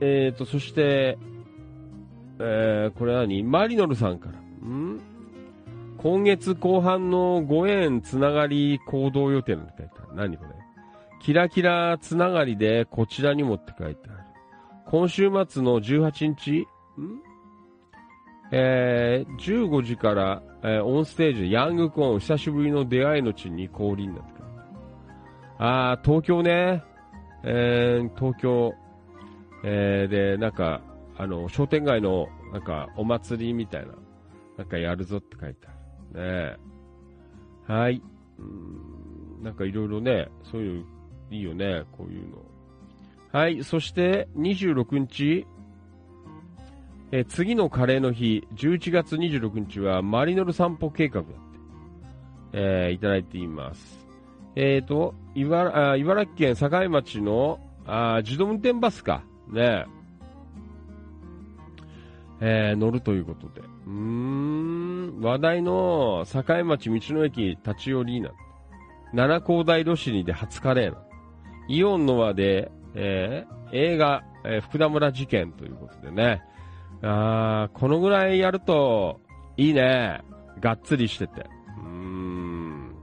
[0.01, 1.19] えーと、そして、
[2.39, 3.43] えー、これ何？
[3.45, 4.39] マリノルさんから。
[4.69, 5.01] ん？
[5.99, 10.17] 今月後半の5円つながり行動予定なんて書いてある。
[10.17, 10.51] 何これ？
[11.23, 14.19] キラキラつながりでこちらにもって書いてある。
[14.87, 16.61] 今週末の18日？
[16.61, 16.67] ん？
[18.53, 24.45] えー、15時から、えーオンステージヤングコーン久しぶりの出会いの地に降臨なってくる。
[25.59, 26.83] あー、東京ね。
[27.43, 28.75] えー、東京。
[29.65, 30.83] えー、で、なんか、
[31.17, 33.95] あの、商店街の、なんか、お祭りみたいな、
[34.59, 36.51] なんかやるぞって書いてある。
[36.51, 36.57] ね
[37.67, 38.03] はい。
[38.39, 40.85] うんなんかいろいろね、そういう、
[41.31, 42.37] いいよね、こういうの。
[43.33, 45.47] はい、そして、26日、
[47.13, 51.35] え次のカレーの日、11月26日はマリノル散歩計画だって、
[52.53, 54.05] えーいただいています。
[54.57, 59.23] えっ、と、茨あ茨城県境町のあ自動運転バスか。
[59.49, 59.87] ね
[62.41, 63.61] えー乗るということで。
[63.61, 68.31] うーん、話題の境町道の駅立ち寄りな。
[69.13, 70.99] 七高台ロシニで初カレーな。
[71.69, 76.43] イオンの輪で、えー映画、えー福田村事件ということでね。
[77.03, 79.21] あーこのぐらいやると、
[79.57, 80.21] いいね。
[80.61, 81.47] がっつりしてて。
[81.79, 82.95] うーん。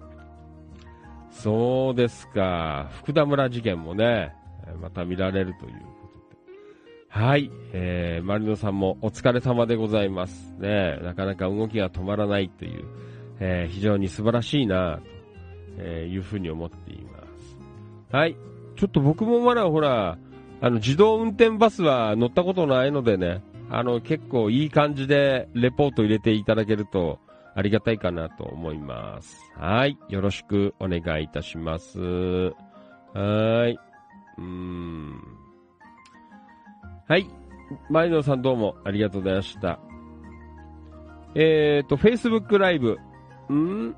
[1.32, 2.89] そうですか。
[2.94, 4.36] 福田村事件もね、
[4.82, 6.01] また見られるという。
[7.12, 7.51] はい。
[7.74, 10.55] えー、マリノさんもお疲れ様でございます。
[10.59, 12.86] ねなかなか動きが止まらないという、
[13.41, 15.03] えー非常に素晴らしいなと、
[15.80, 18.16] えいうふうに思っています。
[18.16, 18.38] はい。
[18.78, 20.18] ちょっと僕もまだほら、
[20.62, 27.20] あの、自動運転バスは乗ったことないのでね、あの、結構いい感じでレポート入れていただけると
[27.55, 29.38] ありがたいかなと思います。
[29.57, 29.97] はい。
[30.07, 31.99] よろしくお願いいたします。
[31.99, 33.80] はーい。
[34.38, 35.41] うーん。
[37.12, 37.28] はい。
[37.89, 39.82] マリノさんどうもありがとうございました。
[41.36, 42.97] えーと、Facebook ライブ。
[43.51, 43.93] ん？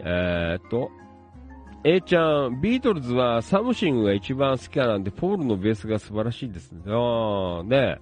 [0.00, 0.90] えーと、
[1.84, 6.82] A ちゃん、ビートルズはサムシングが一番好きなんで、ポールのベースが素晴らしいですね。
[6.84, 7.98] あー、ね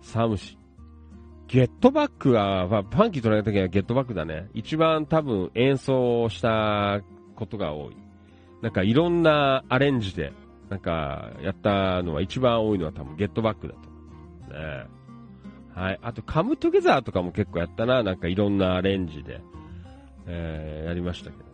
[0.00, 0.58] サムシン。
[1.46, 4.48] ゲットバックは、まあパンキー取られた時はゲットバックだね。
[4.52, 7.02] 一番多分演奏した
[7.36, 7.96] ことが多い。
[8.62, 10.32] なんかいろんなアレンジで、
[10.72, 13.90] なんかやったのは一番多いのは多分ゲットバックだと思
[14.48, 14.52] う。
[14.54, 14.86] ね
[15.74, 15.98] はい。
[16.00, 18.02] あと、カムトゥゲザーとかも結構やったな。
[18.02, 19.42] なんかいろんなアレンジで、
[20.26, 21.50] えー、やりましたけどね。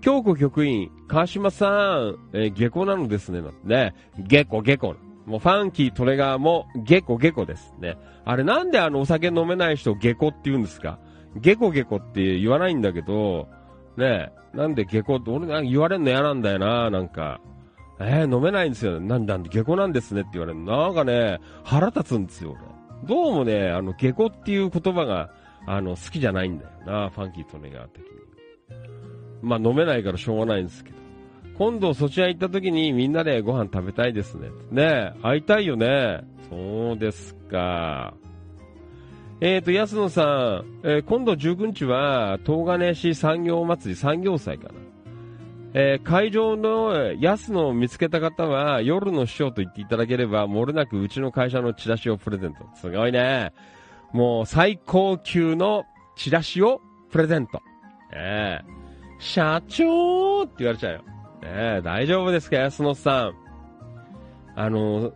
[0.00, 3.42] 京子局員、川島さん、えー下戸なのですね。
[3.42, 3.94] なんてね。
[4.26, 4.96] 下戸、下戸。
[5.26, 7.96] もうファンキートレガーもゲコゲコですね。
[8.24, 10.98] あれなんであのお酒飲めない人をゲコって言うんですか？
[11.36, 13.46] ゲコゲコって言わないんだけど、
[13.96, 17.40] ねえなんでゲコって俺なん言われるの嫌なんだよな、なんか。
[18.00, 19.00] えー、飲めないんですよ。
[19.00, 22.60] なんなんで下戸なんですねって言われるのなんかね、腹立つんですよ、俺。
[23.06, 25.30] どうもね、あの、下戸っていう言葉が、
[25.66, 28.08] あの、好きじゃないんだよな、ファンキートネガー的に。
[29.40, 30.96] まあ、飲めないからしょうがないんですけど。
[31.58, 34.48] 今度そちら行った時にみんなでご飯食べたいですね。
[34.70, 36.22] ねえ会いたいよね。
[36.48, 38.14] そうですか。
[39.44, 40.22] えっ、ー、と、安野さ
[40.62, 44.74] ん、えー、今度19日は、東金市産業祭り産業祭かな。
[45.74, 52.58] えー、会場の安野を見つけた方は、夜の師匠と言っていただければ、もれなくうちの会社のチラシをプレゼント。
[52.76, 53.52] すごいね。
[54.12, 56.80] もう最高級のチラシを
[57.10, 57.60] プレゼント。
[58.12, 61.00] えー、社長って言われちゃうよ。
[61.42, 63.34] えー、大丈夫ですか、安野さん。
[64.54, 65.12] あの、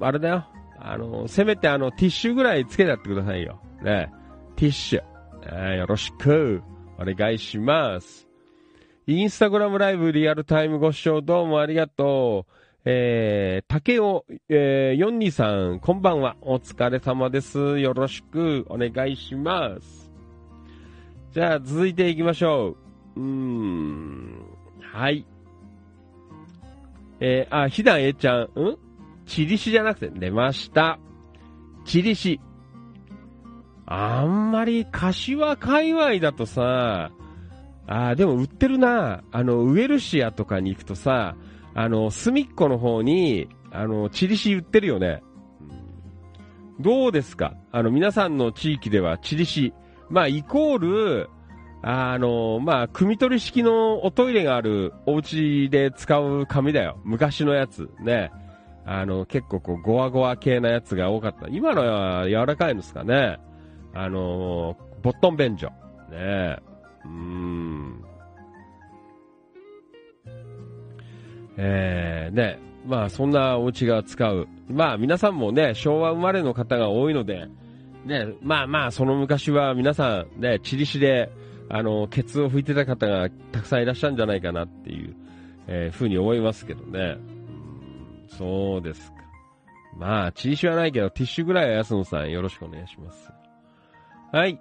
[0.00, 0.46] あれだよ。
[0.86, 3.58] あの、せめてあの、ティッシュぐらいつけてやってくださいよ。
[3.82, 4.12] ね。
[4.54, 5.02] ティッシュ。
[5.46, 6.62] えー、よろしく。
[6.98, 8.28] お願いします。
[9.06, 12.52] インスタグラムライブリアルタイムご視聴どうもありがとう。
[12.84, 16.36] えー、竹尾、えー、ヨンニさん、こんばんは。
[16.42, 17.78] お疲れ様です。
[17.78, 20.10] よろしくお願いします。
[21.32, 22.76] じゃあ、続いていきましょ
[23.16, 23.20] う。
[23.20, 24.46] うーん。
[24.80, 25.26] はい。
[27.20, 28.83] えー、あ、ひだんえちゃん、ん？
[29.26, 30.98] チリシじゃなくて、出ました。
[31.84, 32.40] チリシ。
[33.86, 37.10] あんまり柏界隈だとさ、
[37.86, 39.22] ああ、でも売ってるな。
[39.30, 41.36] あの、ウエルシアとかに行くとさ、
[41.74, 45.22] あの、隅っこの方に、あの、チリシ売ってるよね。
[46.80, 47.54] どうですか？
[47.72, 49.74] あの、皆さんの地域ではチリシ。
[50.08, 51.28] まあ、イコール、
[51.82, 56.98] あの、まあ、組取り式のおトイレがあるお家で使う紙だよ。
[57.04, 57.90] 昔のやつ。
[58.00, 58.30] ね。
[58.86, 61.48] あの、結構こう、ゴワゴワ系なやつが多かった。
[61.48, 63.38] 今のは柔らかいんですかね。
[63.94, 65.68] あの、ボットン便所。
[66.10, 66.58] ね
[67.04, 68.04] うーん。
[71.56, 74.48] えー、ね、まあそんなお家が使う。
[74.68, 77.48] まあ皆さんもね、昭和生まれの方が多いので、
[78.04, 81.30] ね、まあまあその昔は皆さんね、チリシで、
[81.70, 85.14] あの、ケツを拭いてた方がたくさんいらっしゃるんじゃないかなっていう、
[85.66, 87.16] えー、ふうに思いますけどね。
[88.38, 89.18] そうですか。
[89.96, 93.32] まあ、チリシはないけど、ティッシュぐらいは安野さんよろしくお願いします。
[94.32, 94.60] はい。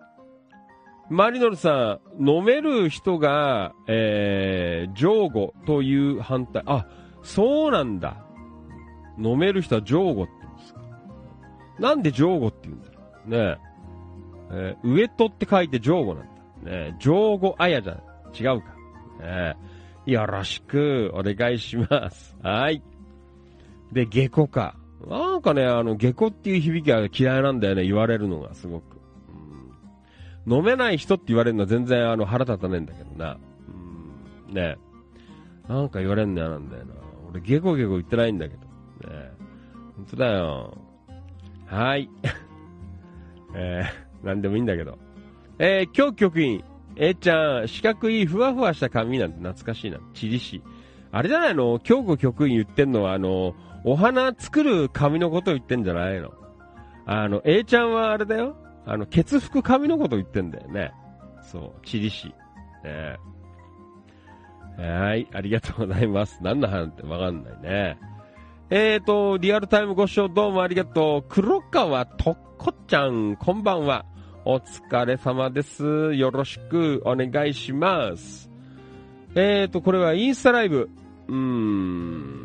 [1.09, 6.63] マリノルさん、飲める人が、えー、上語という反対。
[6.65, 6.87] あ、
[7.23, 8.25] そうなんだ。
[9.17, 10.81] 飲める人は上語って言うんですか。
[11.79, 12.93] なんで上語って言うんだろ
[13.27, 13.29] う。
[13.29, 13.73] ねえ。
[14.51, 16.31] えー、上戸って書いて上語なんだ。
[16.31, 17.99] ねえ上語あやじゃ
[18.33, 18.73] 違うか。
[19.19, 19.55] ね
[20.05, 22.37] よろしくお願いします。
[22.41, 22.81] はい。
[23.93, 24.75] で、下戸か。
[25.07, 28.93] なんかね、あの、下戸っていう響きが嫌いなんだよね、言われるのがすごく。
[30.45, 33.37] 飲めない人って言われるのは全然あの腹立たねえんだけどな。
[34.49, 34.77] うん、ね
[35.69, 36.93] なんか言われんの嫌なんだよな。
[37.29, 39.09] 俺ゲコゲコ言ってないんだけど。
[39.09, 39.31] ね
[39.95, 40.77] 本当だよ。
[41.65, 42.09] はい。
[43.55, 44.97] えー、なんでもいいんだけど。
[45.59, 46.63] えー、今日局員。
[46.95, 49.99] えー、ちゃん、四角いふわふわした髪なんて懐かしいな。
[50.13, 50.61] チリシ。
[51.11, 51.79] あれじゃないの？
[51.79, 56.31] 京子局員言ってんのは、あの、お花作る紙のこと言ってんじゃないの？
[57.05, 58.55] あの、A ちゃんはあれだよ。
[58.85, 60.91] あの、ケツ拭く髪のこと言ってんだよね。
[61.41, 62.27] そう、チリシ。
[62.83, 63.17] ね
[64.77, 66.39] はい、ありがとうございます。
[66.41, 67.97] 何の話ってわかんないね。
[68.69, 71.25] えーと、リアルタイムご視聴どうもありがとう。
[71.29, 74.05] 黒川とっこちゃん、こんばんは。
[74.45, 76.13] お疲れ様です。
[76.15, 78.49] よろしくお願いします。
[79.35, 80.89] えーと、これはインスタライブ。
[81.27, 82.42] うーん。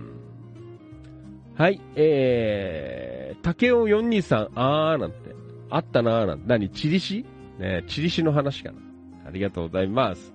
[1.59, 5.35] はい、えー、竹尾423、あーなんて。
[5.71, 6.45] あったなぁなんて。
[6.47, 7.27] 何チリシ？
[7.59, 8.79] ねチリシの話かな。
[9.27, 10.33] ありがとうございます。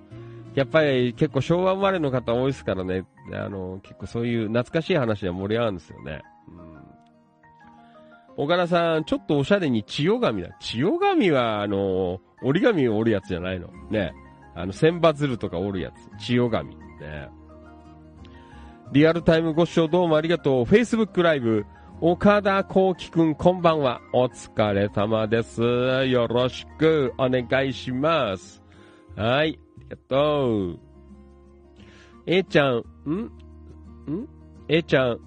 [0.53, 3.05] やっぱり結構昭和生まれの方多いですからね。
[3.31, 6.21] あの、結構そういう懐かしい話で盛り上がるんですよね。
[6.49, 8.43] うん。
[8.43, 10.49] 岡田さん、ちょっとおしゃれに千代紙だ。
[10.59, 13.69] 千代紙は、あの、折り紙を折るやつじゃないの。
[13.89, 14.13] ね。
[14.55, 16.25] あの、千羽鶴とか折るやつ。
[16.25, 16.75] 千代紙。
[16.75, 17.29] ね。
[18.93, 20.63] リアルタイムご視聴どうもありがとう。
[20.65, 21.65] Facebook ライブ。
[21.99, 24.01] 岡田幸輝くん、こんばんは。
[24.13, 25.63] お疲れ様です。
[25.63, 28.61] よろしくお願いします。
[29.15, 30.79] はい、ありがとう。
[32.27, 34.11] えちゃん、ん？
[34.13, 34.29] ん？
[34.67, 35.19] えちゃん、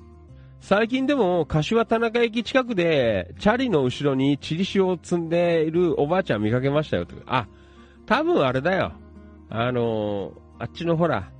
[0.60, 7.06] 最近でも柏田中駅近くで、チャリの後ろにチリシを積んでいるおばあちゃん見かけましたよ。
[7.26, 7.48] あ、
[8.06, 8.92] 多分あれだよ。
[9.50, 11.32] あのー、あっちのほら、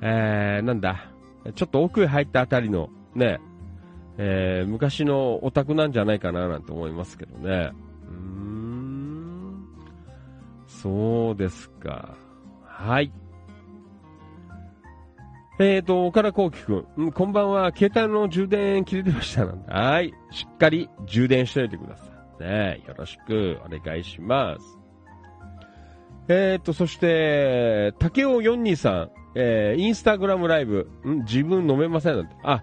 [0.00, 1.11] えー、なんだ、
[1.54, 3.40] ちょっと奥へ入ったあたりの、ね、
[4.18, 7.72] えー、昔のオタクなんじゃないかななんて思いますけどね。
[8.08, 9.66] うーん。
[10.66, 12.14] そうですか。
[12.64, 13.12] はい。
[15.58, 17.12] えーと、岡田幸輝くん。
[17.12, 17.72] こんばんは。
[17.76, 19.72] 携帯の充電切れてましたなんで。
[19.72, 20.12] はい。
[20.30, 22.42] しっかり充電しておいてください。
[22.42, 24.78] ねよろしくお願いします。
[26.28, 29.21] えーと、そして、竹尾42さん。
[29.34, 30.90] えー、インスタグラムライブ。
[31.06, 31.20] ん？
[31.20, 32.34] 自分飲めませんなんて。
[32.42, 32.62] あ、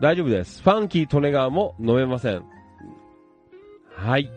[0.00, 0.62] 大丈夫です。
[0.62, 2.42] ファンキー・利根川も飲めません。
[3.94, 4.30] はい。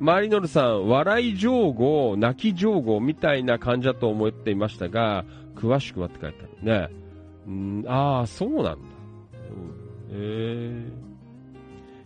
[0.00, 5.24] マリノルさん、笑い上手、泣き上手みたいな感じだと思っていましたが、
[5.56, 6.96] 詳しくはって書いてあるね。
[7.48, 8.70] うん、ああ、そうなんだ。
[8.70, 8.80] うん、
[10.12, 10.84] え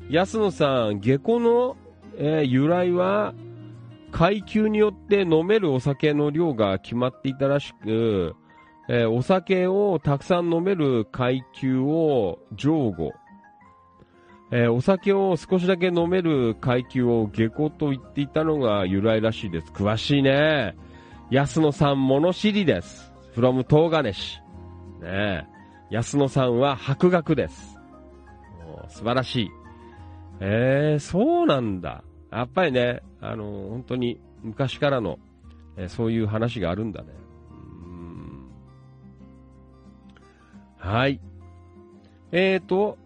[0.08, 0.14] ー。
[0.14, 1.76] 安野さん、下戸の、
[2.16, 3.34] えー由来は、
[4.12, 8.36] 階級によって飲めるお酒の量が決まっていたらしく、
[8.88, 13.12] えーお酒をたくさん飲める階級を上後、
[14.52, 19.72] えーお酒を少しだけ飲める階級を下戸と言っていたのが由来らしいです。
[19.72, 20.76] 詳しいね。
[21.30, 23.12] 安野さん物知りです。
[23.34, 24.40] from 東金市。
[25.00, 25.46] ねえ。
[25.90, 27.78] 安野さんは博学です。
[28.88, 29.50] 素晴らしい。
[30.40, 32.04] えー、そうなんだ。
[32.32, 35.18] やっぱりね、あの本当に昔からの、
[35.76, 37.08] えそういう話があるんだね。
[37.84, 38.48] うん
[40.78, 41.20] はい。
[42.32, 42.96] えーと、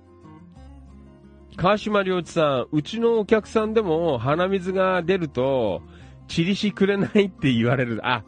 [1.56, 5.82] 川島良一さん、うちのお客さんでも鼻水が出ると、
[6.28, 8.00] チリシくれないって言われる。
[8.06, 8.22] あ、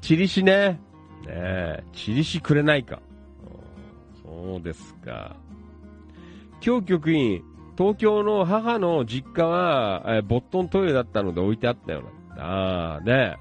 [0.00, 0.80] チリシね。
[1.26, 3.00] ねえ、チリシくれないか。
[4.22, 5.34] そうですか。
[6.64, 7.42] 今日局員、
[7.76, 12.02] 東京の母の実家は、えーボットントイレだったので置いてあったよ
[12.36, 12.44] な。
[12.44, 13.36] ああ、ね。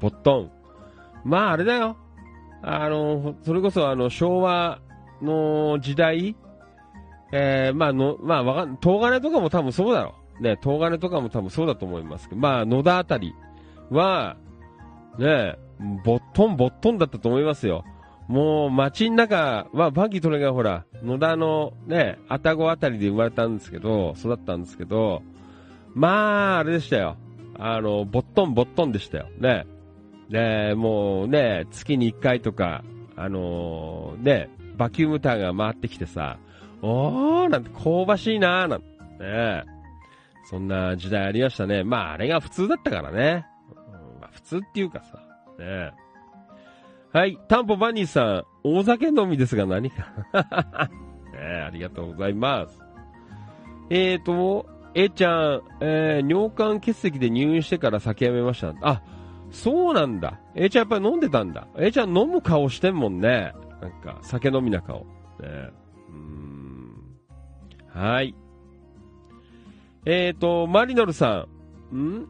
[0.00, 0.50] ボットン。
[1.24, 1.96] まああれだよ。
[2.62, 4.80] あの、それこそあの、昭和
[5.22, 6.36] の時代、
[7.32, 10.42] えー、まあの、まあわかん、東金とかも多分そうだろう。
[10.42, 13.34] ね、東金とかも多分そうだと思いますけど、まあ野田あたり
[13.90, 14.36] は、
[15.18, 15.56] ね、
[16.04, 17.84] ボットンボットンだったと思いますよ。
[18.30, 25.20] もう街の中は、バンキートレがほら、野田のね、愛宕あたりで生まれたんですけど、育ったんですけど、
[25.94, 27.16] まあ、あれでしたよ。
[27.58, 29.26] あの、ボットンボットンでしたよ。
[29.40, 29.66] ね。
[30.28, 32.84] ねもうね、月に1回とか、
[33.16, 36.38] あのーね、バキュームターが回ってきてさ、
[36.82, 38.86] おーなんて香ばしいなーなんて
[39.18, 39.64] ね。
[40.44, 41.82] そんな時代ありましたね。
[41.82, 43.44] まあ、あれが普通だったからね。
[44.20, 45.18] まあ、普通っていうかさ、
[45.58, 45.90] ね。
[47.12, 50.06] はい、タンポバニーさん、大酒飲みですが何か。
[51.32, 52.80] ね、 ありがとうございます。
[53.90, 58.74] えーと、えちゃん、えー尿管結石で入院してから酒やめました。
[58.82, 59.02] あ、
[59.50, 60.38] そうなんだ。
[60.54, 61.66] えちゃんやっぱり飲んでたんだ。
[61.76, 63.52] えちゃん飲む顔してんもんね。
[63.80, 64.98] なんか、酒飲みな顔。
[65.00, 65.04] ね、
[65.42, 66.94] うーん。
[67.88, 68.36] はい。
[70.04, 71.48] えーと、マリノルさ
[71.92, 71.96] ん。
[71.96, 72.26] ん？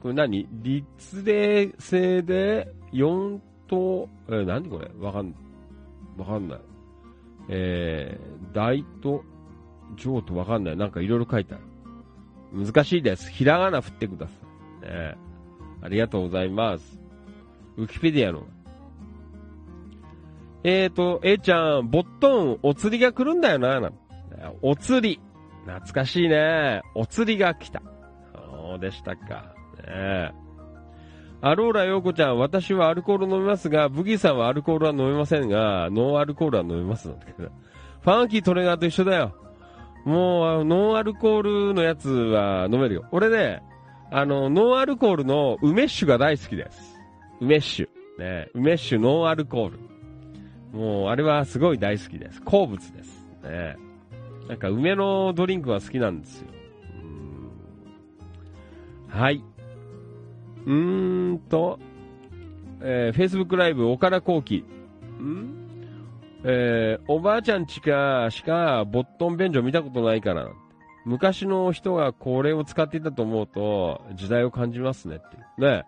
[0.00, 0.48] これ何？
[0.62, 3.38] 立例制で4
[3.72, 4.90] と、えー、何これ？
[5.00, 5.34] わかん、
[6.18, 6.58] わかんない。
[7.48, 9.24] えー、大と、
[9.96, 10.76] 上とわかんない。
[10.76, 11.64] なんかいろいろ書いてある。
[12.66, 13.30] 難しいです。
[13.30, 14.32] ひらがな振ってくださ
[14.82, 14.90] い。
[14.90, 15.16] ね、
[15.80, 17.00] ありがとうございます。
[17.78, 18.44] ウィキペディアの。
[20.64, 23.90] えーと、A ちゃん、ボットン、お釣りが来るんだよな、な
[24.60, 25.18] お釣り。
[25.64, 26.82] 懐かしいね。
[26.94, 27.82] お釣りが来た。
[28.34, 29.54] そうでしたか。
[29.86, 30.41] ね
[31.44, 37.50] アローラ陽子ちゃん、私はアルコール飲みますが、ブギーさんはアルコールは飲めませんが、ノンアルコールは飲めますなんだけど。
[38.00, 39.34] ファンキートレガーと一緒だよ。
[40.04, 43.04] もう、ノンアルコールのやつは飲めるよ。
[43.10, 43.60] 俺ね、
[44.12, 46.96] あの、ノンアルコールの梅酒が大好きです。
[47.40, 47.88] 梅酒。
[48.18, 49.80] ね、梅酒ノンアルコール。
[50.72, 52.40] もう、あれはすごい大好きです。
[52.42, 53.26] 好物です。
[53.42, 53.76] ね。
[54.48, 56.46] なんか梅のドリンクは好きなんですよ。
[59.08, 59.42] はい。
[60.66, 61.78] うーんと、
[62.80, 64.64] えー、Facebook ライブ、岡田幸輝。
[65.20, 65.58] ん？
[66.44, 70.48] えー、おばあちゃんちか、しか、ボットン便所見たことないから。
[71.04, 75.36] 昔の人がこれを使っていたと思うと、時代を感じますねって。
[75.58, 75.84] ね。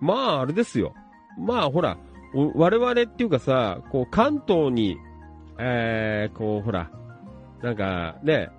[0.00, 0.94] まあ、あれですよ。
[1.38, 1.98] まあ、ほら、
[2.34, 4.96] お我々っていうかさ、こう、関東に、
[5.58, 6.90] えー、こう、ほら、
[7.62, 8.50] なんか、ね、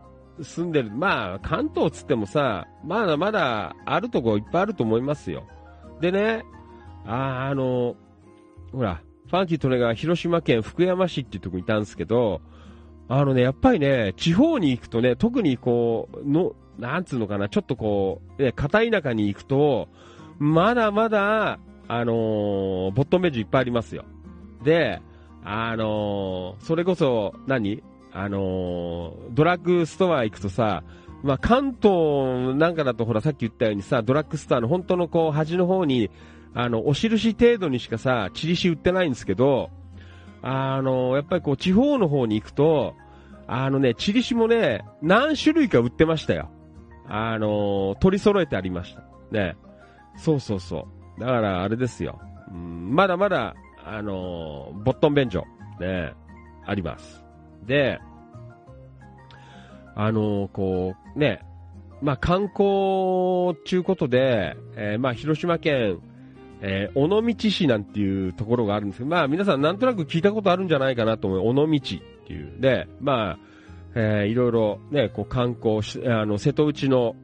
[0.43, 5.43] 住んでる、まあ、関東つってもさ、まだまだあるとこいっぱいあると思いますよ。
[6.01, 6.43] でね、
[7.05, 7.95] ああの、
[8.71, 12.41] ほら、ファンキートレが広島県福山市っていうとこにいたんですけど、
[13.07, 19.89] あのね、やっぱりね、地方に行くとね、特にこう、の、なんつうのかな、ちょっとこう、ね、片田舎に行くと、
[20.37, 24.05] まだまだ、あのーボットンベンジいっぱいありますよ。
[24.63, 25.01] で、
[25.43, 27.81] あのーそれこそ何、
[28.11, 30.83] あのードラッグストア行くとさ、
[31.23, 36.09] まあ、関東なんかだとほらさっき言ったようにさ、ドラッグストアの本当のこう端の方に、
[36.53, 39.69] あの、お印程度にしかさ、チリシ売ってないんですけど、
[40.41, 42.95] あの、やっぱりこう地方の方に行くと、
[43.47, 46.49] あのね、チリシもね、何種類か売ってましたよ。
[47.07, 49.03] あの、取り揃えてありました。
[49.31, 49.57] ね。
[50.15, 50.87] そうそうそ
[51.17, 51.19] う。
[51.19, 52.19] だからあれですよ。
[52.51, 53.55] うんまだまだ、
[53.85, 55.43] あの、ボットン便所、
[55.79, 56.13] ね、
[56.65, 57.23] あります。
[57.69, 57.99] で、
[59.95, 61.41] あの、こう、ね、
[62.01, 65.99] まあ観光ちゅうことで、えーまあ広島県、
[66.61, 71.47] えー尾道市なんていうところがあるんですけど、まあ皆さんなんとなく聞いたことあるんじゃないかなと思う。
[71.49, 71.79] 尾道っ
[72.27, 72.59] ていう。
[72.59, 73.39] で、まあ、
[73.95, 77.15] えーいろいろね、こう観光し、あの、瀬戸内の、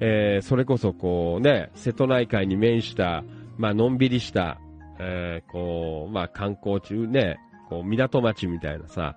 [0.00, 3.22] えーそれこそこうね、瀬戸内海に面した、
[3.58, 4.58] まあのんびりした、
[4.98, 7.38] えーこう、まあ観光中ね、
[7.68, 9.16] こう港町みたいなさ、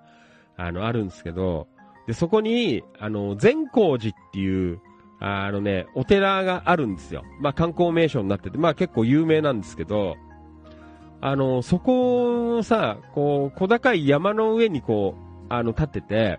[0.56, 1.68] あの、あるんですけど、
[2.06, 4.80] で、そこに、あの、善光寺っていう、
[5.18, 7.24] あのね、お寺があるんですよ。
[7.40, 10.16] まあ観光名所になってて、まあ結構有名なんですけど、
[11.20, 16.38] あの、そこをさ、こう、小高い山の上にこう、あの、立ってて、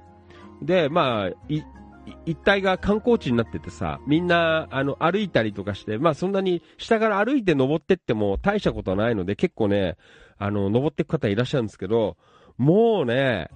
[0.62, 1.64] で、まあ、い、
[2.26, 9.98] 一帯が観光地になっててさ、みんな、あの、歩いたりとかして、まあそんなに下から歩いて登ってっても大したことはないので、結構ね、
[10.38, 12.16] あの、登っていく方いらっしゃるんですけど、
[12.58, 13.50] もうね、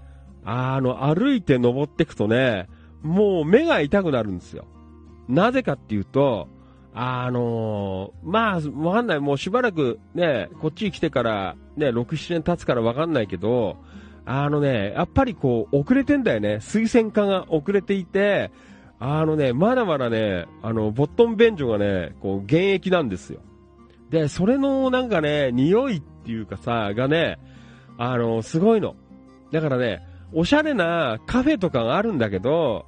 [0.43, 2.67] あの、歩いて登っていくとね、
[3.01, 4.65] もう目が痛くなるんですよ。
[5.27, 6.47] なぜかっていうと、
[6.93, 9.19] あのまあ、わかんない。
[9.19, 13.77] もうしばらくね、こっちに来てから、ね、6、7年経つからわかんないけど、
[14.25, 16.55] あのね、やっぱりこう、遅れてんだよね。
[16.55, 18.51] 推薦化が遅れていて、
[18.99, 23.39] あのね、まだまだね、あの、ボットン便所がね、こう、現役なんですよ。
[24.09, 27.39] で、それのなんかね、匂いっていうかさ、がね、
[27.97, 28.95] あの、すごいの。
[29.51, 30.03] だからね、
[30.33, 32.85] おしゃれなカフェとかがあるんだけど、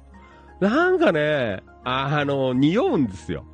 [0.60, 3.44] なんかね、あの、匂うんですよ。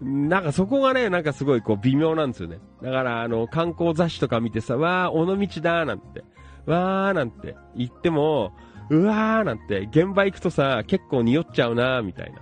[0.00, 2.58] なんかそこがね、なんかすごいこう微妙なんですよね。
[2.82, 6.24] だからあの、観光雑誌とか見てさ、わー、尾道だーなんて、
[6.66, 8.52] わーなんて言っても、
[8.88, 12.40] うわーなんて、現場行くとさ、結構匂っちゃうなーみたいな。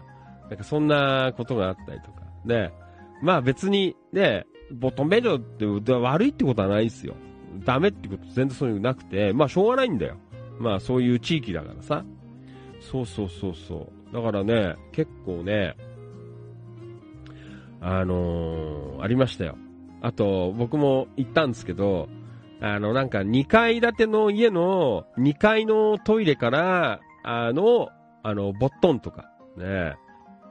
[0.48, 2.22] なんかそんなことがあったりとか。
[2.46, 2.72] で、
[3.22, 7.14] まあ別に、ね、ボトンベルって悪いってことはないですよ。
[7.64, 10.16] ダメってこと全然そういうのなくて、まあしょうがないんだよ。
[10.58, 12.04] まあそういう地域だからさ。
[12.80, 14.14] そうそうそうそう。
[14.14, 15.76] だからね、結構ね、
[17.80, 19.56] あのーありましたよ。
[20.00, 22.08] あと、僕も行ったんですけど、
[22.60, 27.88] あの、なんか2階建ての家の2階のトイレから、あの、
[28.22, 29.96] あの、ボットンとか、ね。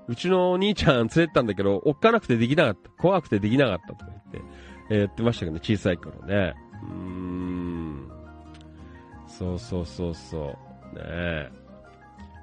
[0.08, 2.90] うちのお兄ちゃん連れてったんだけど、おっかなくてできなかった。
[3.02, 4.42] 怖くてできなかったとか言って、
[4.90, 6.54] えー言ってましたけどね、小さい頃ね。
[6.84, 7.97] うーん。
[9.38, 10.58] そうそうそうそ
[10.94, 10.96] う。
[10.98, 11.50] ね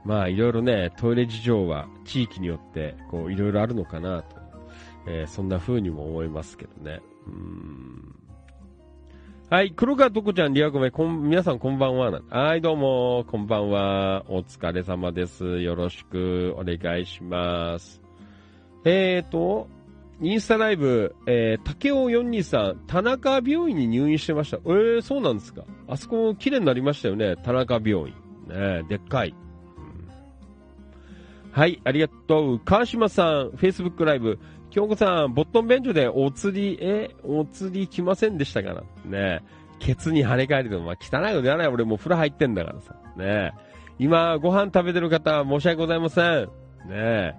[0.04, 4.36] まあ、いろいろね、トイレ事情は地域によって、こう、いろいろあるのかなと。
[5.06, 7.00] えーそんな風にも思いますけどね。
[7.26, 8.14] うん。
[9.50, 12.20] はい、黒川とこちゃん、リアコメ、こん、皆さんこんばんは。
[12.30, 14.24] はい、どうも、こんばんは。
[14.28, 15.60] お疲れ様です。
[15.60, 18.00] よろしくお願いします。
[18.84, 19.68] えーと、
[20.20, 24.58] インスタライブ、えー、竹尾423、田中病院に入院してました。
[24.58, 25.64] えー、そうなんですか。
[25.88, 28.14] あそこ綺麗になりましたよね、田中病院。
[28.48, 29.30] ねでっかい。
[29.30, 29.34] うん
[31.50, 32.60] はい、ありがとう。
[32.60, 34.38] 川島さん、Facebook ライブ。
[34.70, 39.40] 京子さん、ボットン便所でお釣り、え、お釣り来ませんでしたかなね
[39.78, 41.68] ケツに跳ね返るの、まあ、汚いことやない。
[41.68, 42.96] 俺もう風呂入ってんだからさ。
[43.16, 43.52] ね
[43.98, 46.44] 今、ご飯食べてる方、申し訳ございません。
[46.44, 46.50] ね
[46.90, 47.34] え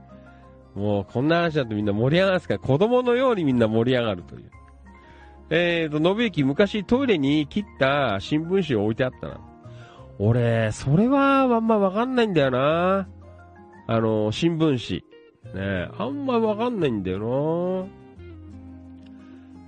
[0.76, 4.52] もう、こんな話だとみんな盛り上がるすから、子供のようにみんな盛り上がるという。
[5.50, 9.40] えーと、信行、昔トイレに切った新聞紙を置いてあったな。
[10.20, 13.08] 俺、それはあんまわかんないんだよな。
[13.88, 15.16] あの、新聞紙。
[15.54, 17.20] ねあんまわかんないんだよ
[17.86, 18.06] な。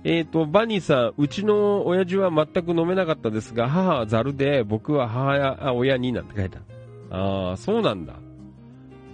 [0.04, 6.66] えーと、バニーさん、うちの親父は全く飲めなかったですが、母はザルで、僕は母や親になんて書いてある。
[7.10, 8.14] ああ、そうなんだ。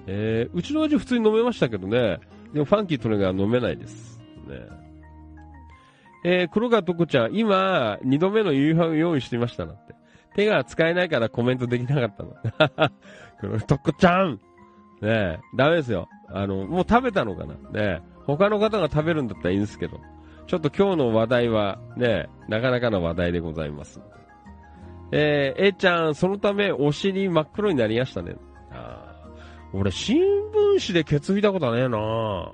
[0.06, 2.20] えー、うちの親父普通に飲めましたけどね。
[2.52, 4.18] でもファンキーとのが飲めないです。
[4.46, 4.60] ね
[6.24, 9.94] えー、黒川とこちゃん、今、二度目の夕飯用意してましたなって。
[10.34, 12.90] 手が使えないからコメントできなかったの。
[13.40, 14.40] 黒とこちゃん
[15.00, 16.08] ねえ、ダメですよ。
[16.28, 20.00] あの、もう食べたのかなねえ、他の方が食べるんだったらいいんですけど。
[20.46, 24.00] ちょっと今日の話題はね、なかなかの話題でございます。
[25.10, 28.36] えー、えーちゃん、そのためお尻真っ黒になりましたね。
[29.76, 32.52] 俺、新聞紙でケツ拭いたことはねえな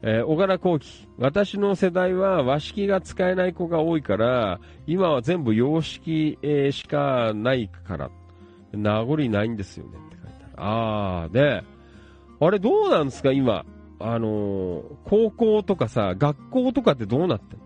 [0.00, 1.08] えー小柄幸喜。
[1.18, 8.10] 私の世代は和式が使えない子が多いから、今は全部洋式、えーしかないから。
[8.72, 10.52] 名残ないんですよねって書いてある。
[10.56, 11.62] あー、で、
[12.40, 13.66] あれどうなんですか今？
[14.00, 17.58] あのー高校とかさ、学校とかってどうなってん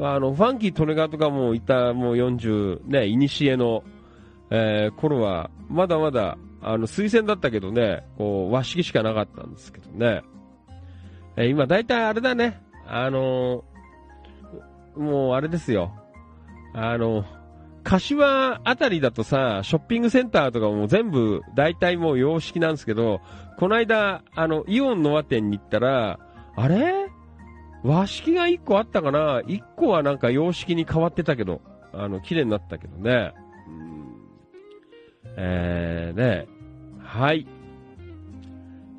[0.00, 0.14] の？
[0.14, 3.82] あの、ファンキー・トネガーとかもいた、もう40、ね、いにしえの、
[4.50, 10.22] えー頃は、まだまだ、あの、推薦だったけどね、こう、和式しかなかったんですけどね。
[11.36, 13.72] えー今、大体あれだね、あのー
[15.00, 15.92] もうあれですよ。
[16.74, 17.24] あの、
[17.82, 23.20] 柏あたりだとさ、ショッピングセンターとかも全部、大体もう洋式なんですけど、
[23.58, 26.18] この間、あの、イオンの和店に行ったら、
[26.56, 27.08] あれ？
[27.82, 31.60] 和式が1個あったかな ?1 個はなんか洋式に変わってたけど、
[31.92, 33.32] あの、綺麗になったけどね。
[35.36, 36.46] えー、ね。
[36.98, 37.46] はい。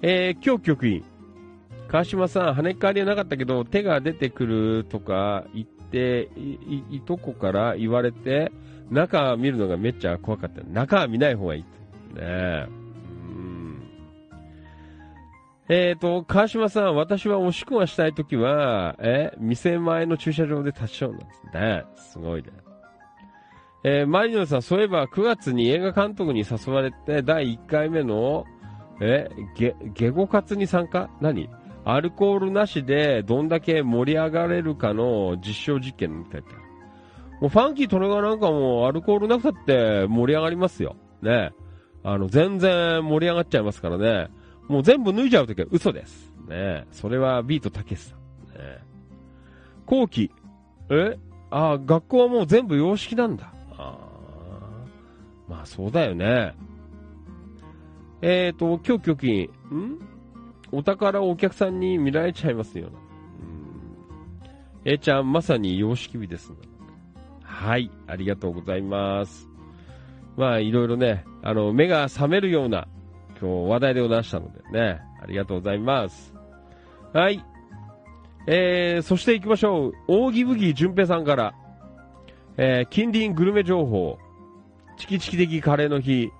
[0.01, 1.03] えー、今日局員。
[1.87, 8.51] 川島さん、跳ね返りはなかったけど、手が出てくるとか言って、い、い、いとこから言われて、
[8.89, 10.61] 中見るのがめっちゃ怖かった。
[10.63, 11.61] 中見ない方がいい。
[11.61, 11.67] ね
[12.19, 12.67] え。
[12.67, 12.71] う
[13.39, 13.83] ん。
[15.69, 21.83] えーと、川島さん、私はおしっこがしたいときは、え、店前の駐車場で立ちションなんですね。
[21.95, 22.49] すごいね。
[23.83, 28.45] えーマリノさん、そういえば9月に映画監督に誘われて、第1回目の、
[29.01, 31.09] え、ゲ、ゲゴ活に参加？
[31.19, 31.49] 何？
[31.83, 36.47] アルコールなしでどんだけ盛り上がれるかの実証実験みたいな。
[37.41, 40.95] もうファンキートレガーなんかもアルコールなくたって盛り上がりますよ。
[41.21, 41.51] ね。
[42.05, 44.29] あの、全然盛り上がっちゃいますからね。
[44.69, 46.31] もう全部脱いじゃうときは嘘です。
[46.47, 46.85] ね。
[46.91, 48.19] それはビートたけしさん。
[48.57, 48.77] ね。
[49.85, 50.31] 後期。
[50.89, 51.17] え？
[51.51, 53.53] あ学校はもう全部洋式なんだ。
[55.53, 56.55] まあそうだよね。
[58.23, 59.99] えーと、今日預金、ん？
[60.71, 62.91] お宝をお客さんに見られちゃいますよな。
[62.91, 62.99] うん。
[64.85, 66.53] えーちゃん、まさに洋式日です。
[67.43, 69.47] はい、ありがとうございます。
[70.37, 72.87] まあ、いろいろね、あの、目が覚めるような、
[73.39, 76.33] 今日話題でございましたのでね、ありがとうございます。
[77.13, 77.45] はい。
[78.47, 79.93] えー、そして行きましょう。
[80.07, 81.53] 大木ブギ淳平さんから、
[82.57, 84.17] えー、近隣グルメ情報、
[84.97, 86.31] チキチキ的カレーの日、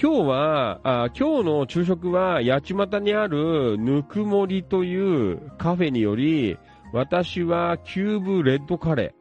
[0.00, 6.58] 今日は、あ今日の昼食は八街にあるぬくもりというカフェにより、
[6.92, 9.14] 私はキューブレッドカレ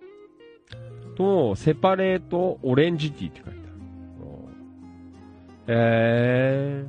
[1.13, 3.59] ーとセパレートオレンジティーって書いてある。
[5.67, 6.85] え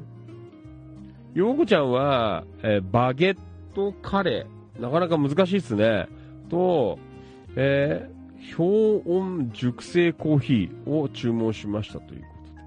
[1.34, 3.38] ー、ヨーコちゃんは、えーバゲッ
[3.74, 4.80] トカレー。
[4.80, 6.08] なかなか難しいですね。
[6.48, 6.98] と、
[7.56, 8.19] えー、
[8.56, 12.60] 氷温熟成コーヒーを注文しましたということで。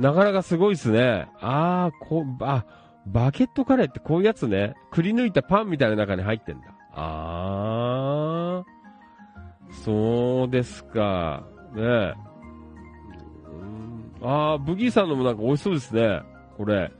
[0.00, 1.28] あなかなかすごいですね。
[1.40, 2.64] あー、こう、あ、
[3.06, 4.74] バケットカレーってこういうやつね。
[4.90, 6.66] くり抜いたパンみたいな中に入ってんだ。
[6.92, 11.44] あー、そうですか。
[11.74, 12.14] ねえ。
[13.50, 16.22] うんあ、ブギーさんのもなんか美味しそうですね。
[16.56, 16.92] これ。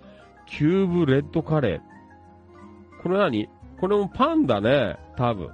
[0.47, 3.03] キューブレッドカレー。
[3.03, 3.49] これ何？
[3.81, 4.97] これもパンだね。
[5.16, 5.47] 多分。
[5.47, 5.51] う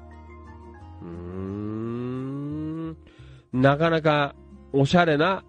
[1.05, 1.54] ーん。
[3.55, 4.35] なかなか
[4.73, 5.45] おしゃれな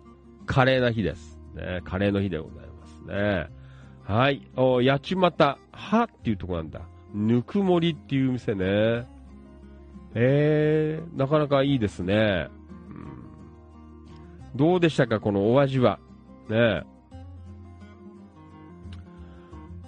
[0.46, 1.40] カレーな日です。
[1.56, 3.48] ね、カレーの日でございますね。
[4.04, 4.48] はい。
[4.56, 6.82] お、八街、はっていうとこなんだ。
[7.16, 9.08] ぬくもりっていう店ね。
[10.14, 12.48] えー、なかなかいいですね。
[12.90, 13.26] うん
[14.56, 16.00] どうでしたか、このお味は？
[16.48, 16.84] ね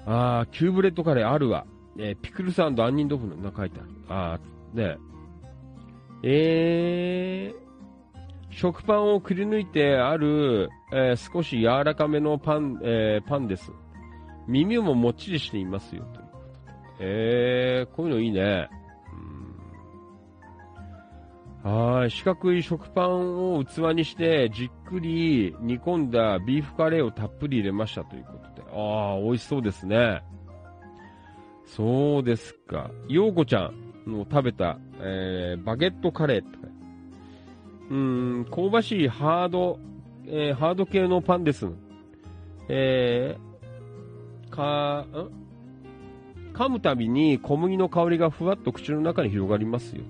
[0.08, 1.68] あー、キューブレッドカレーあるわ。
[2.00, 3.90] えーピクルス杏仁豆腐の中書いてある。
[4.10, 4.98] あー、ね
[6.24, 7.67] えー、
[8.58, 13.72] 食パンをくり抜いてある、えー少し柔らかめのパン、えーパンです。
[14.48, 16.04] 耳ももっちりしていますよ。
[16.12, 16.54] ということで
[17.02, 18.68] えー、こういうのいいね。
[21.64, 22.10] はい。
[22.10, 28.68] 四角い食パンを器にして、じっくり煮込んだビーフカレーをたっぷり入れましたということで。
[28.72, 30.24] ああ、美味しそうですね。
[31.64, 32.90] そうですか。
[33.08, 36.58] ようこちゃんの食べた、えー、バゲットカレーって
[37.90, 39.80] うん、香ばしいハード、
[40.26, 41.68] えーハード系のパンです。
[42.68, 45.32] えー、か、ん？
[46.54, 50.04] 噛むたびに小麦の香りがふわっと口の中に広がりますよ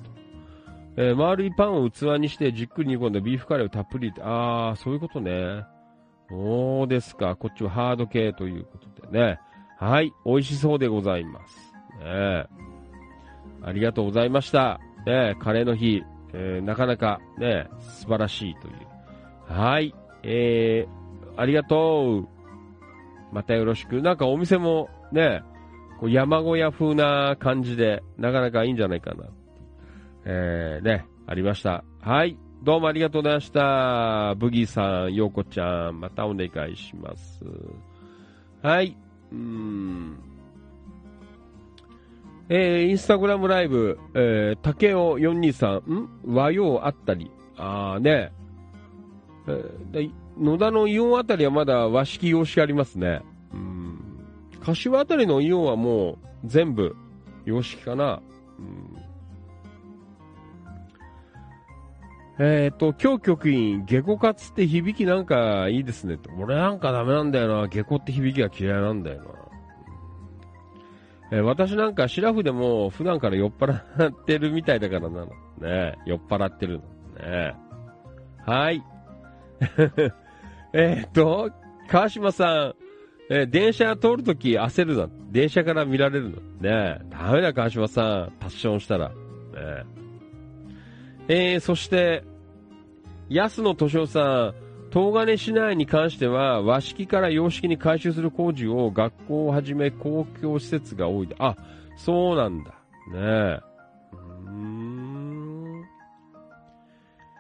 [0.95, 1.01] と。
[1.01, 5.63] えー丸いパンを器にしてじっくり煮込んだビーフカレーをたっぷり入れて、あー、そういうことね。
[6.29, 7.35] そうですか。
[7.35, 9.39] こっちはハード系ということでね。
[9.77, 10.11] はい。
[10.25, 11.55] 美味しそうでございます。
[11.99, 12.45] ねえ
[13.61, 14.79] ありがとうございました。
[15.05, 16.03] ねえカレーの日、
[16.33, 18.73] えーなかなかね、素晴らしいという。
[19.47, 19.93] はい。
[20.23, 22.27] えー、ありがとう。
[23.31, 24.01] またよろしく。
[24.01, 25.43] なんかお店もね、
[25.99, 29.25] こう山小屋風な感じで、なかなかいいんじゃないかな。
[30.25, 31.83] えー、ね、ありました。
[32.01, 32.37] はい。
[32.63, 34.35] どうもありがとうございました。
[34.35, 37.41] ブギーさん、ヨーコちゃん、またお願いします。
[38.61, 38.97] はい。
[39.31, 40.26] うん。
[42.49, 46.09] えー、インスタグラムライブ、えー、竹尾423、ん？
[46.25, 47.31] 和洋あったり。
[47.57, 48.31] あーね。
[49.47, 53.21] えー野田のイオンあたりはまだ和式洋式ありますね。
[53.53, 53.99] うん。
[54.61, 56.95] 柏あたりのイオンはもう全部
[57.45, 58.21] 洋式かな。
[58.59, 59.07] うん
[62.39, 66.29] えっ、と、今日局員、下戸カツって響きなんかいいですねって。
[66.37, 67.67] 俺なんかダメなんだよな。
[67.67, 69.36] 下戸って響きが嫌いなんだよな。
[71.31, 75.25] え私なんかシラフでも普段から酔っ払ってるみたいだからなの。
[75.59, 76.83] ね酔っ払ってるの。
[77.19, 77.53] ね
[78.45, 78.83] はい。
[80.73, 81.51] えっと、
[81.87, 82.75] 川島さん、
[83.29, 85.09] えー電車通るとき焦るな。
[85.31, 86.37] 電車から見られるの。
[86.61, 88.31] ねダメだ川島さん。
[88.39, 89.09] パッションしたら。
[89.09, 89.15] ね
[91.27, 92.23] えー、そして、
[93.29, 101.35] 安野敏夫さん、東金市内に関しては和式から洋式に改修する工事を学校をはじめ公共施設が多いで。
[101.39, 101.55] あ、
[101.97, 102.71] そうなんだ。
[102.71, 102.75] ね
[103.15, 103.59] え。
[104.13, 105.83] うーん。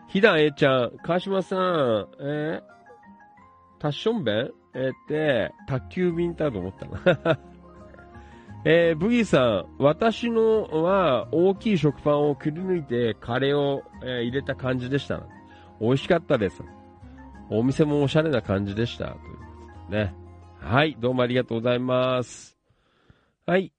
[0.09, 2.61] ひだえちゃん、川島さん、えー、
[3.79, 7.39] タッション弁えー、って、宅急便だと思ったな。
[8.63, 15.23] えー、ブギーさん、私のは大きい食パンをくり抜いてカレーを、えー入れた感じでした。
[15.79, 16.61] 美味しかったです。
[17.49, 19.05] お店もおしゃれな感じでした。
[19.05, 19.19] というこ
[19.87, 20.13] とでね。
[20.59, 22.57] はい、どうもありがとうございます。
[23.45, 23.71] はい、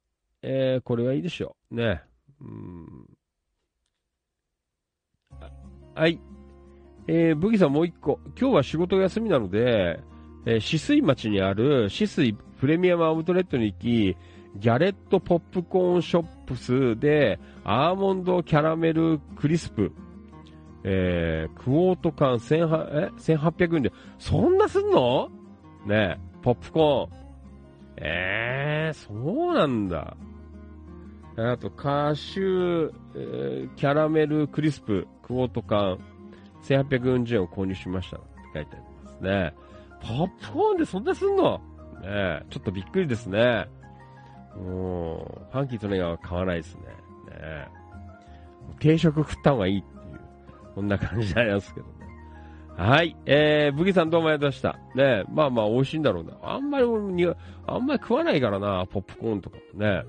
[0.42, 1.74] えー、これはいいでしょう。
[1.74, 2.02] ね。
[2.40, 3.06] うん
[5.94, 6.20] はい。
[7.08, 8.20] えー、ブギさんもう一個。
[8.38, 9.98] 今日は仕事休みなので、
[10.46, 14.16] えー、止水町にある止水プレミアムアウトレットに行き、
[14.56, 19.92] ギャレットポップコーンショップスで、アーモンドキャラメルクリスプ、
[20.91, 25.28] えー、クォート缶1800え？1800円で、そんなすんの？
[25.84, 27.18] ねえ、ポップコーン。
[27.99, 30.16] えー、そうなんだ。
[31.36, 35.99] あと、カシュー、キャラメルクリスプ、クォート缶、
[36.62, 38.16] 1840円を購入しました。
[38.16, 39.55] って書いてありますね。
[40.01, 41.61] ポップコーンでそんなすんの？
[42.01, 43.68] ねえ、ちょっとびっくりですね。
[44.57, 45.16] も
[45.51, 46.80] う、ファンキーとネガは買わないですね。
[46.80, 46.89] ね
[47.34, 47.68] え
[48.80, 49.97] 定食食った方がいいって、
[50.78, 51.92] こんな感じになりますけどね。
[52.76, 53.16] はい。
[53.26, 55.24] えー、ブギさんどうもありがとうございました。
[55.24, 56.34] ねまあまあ美味しいんだろうな。
[56.40, 57.26] あんまり俺に、
[57.66, 60.04] あんまり食わないからな、ポップコーンとかもね。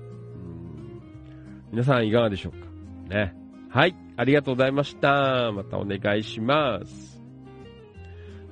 [1.72, 3.12] 皆さんいかがでしょうか？
[3.12, 3.34] ね。
[3.68, 3.96] はい。
[4.16, 5.50] ありがとうございました。
[5.50, 7.20] またお願いします。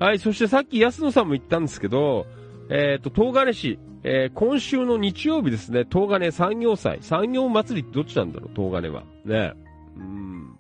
[0.01, 0.19] はい。
[0.19, 2.27] そしてさっき安野さんも言ったんですけど、
[2.69, 9.05] えっ、と、東金市、えー今週の日曜日ですね、東金産業祭、産業祭りってどっちなんだろう、東金は。
[9.25, 9.53] ね。
[9.97, 10.58] うん。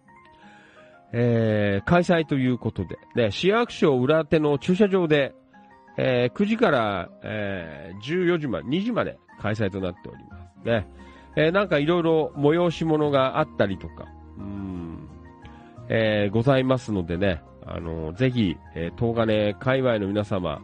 [1.12, 5.34] えー開催ということで、ね、市役所裏手の駐車場で、
[5.96, 10.66] えー9時から、えー14時まで、2時まで開催となっております。
[10.66, 10.86] ね。
[11.36, 14.06] えーなんかいろいろ催し物があったりとか、
[14.38, 15.09] うん、
[15.88, 20.61] えございますのでね、あのぜひ、え東金界隈の皆様、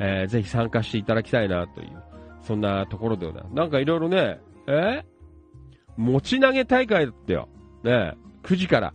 [0.00, 2.02] えぜひ参加していただきたいなという、
[2.42, 3.54] そんなところでございます。
[3.54, 5.04] なんかいろいろね、え
[5.96, 7.48] 持ち投げ大会だったよ。
[7.82, 8.92] ね、9時から。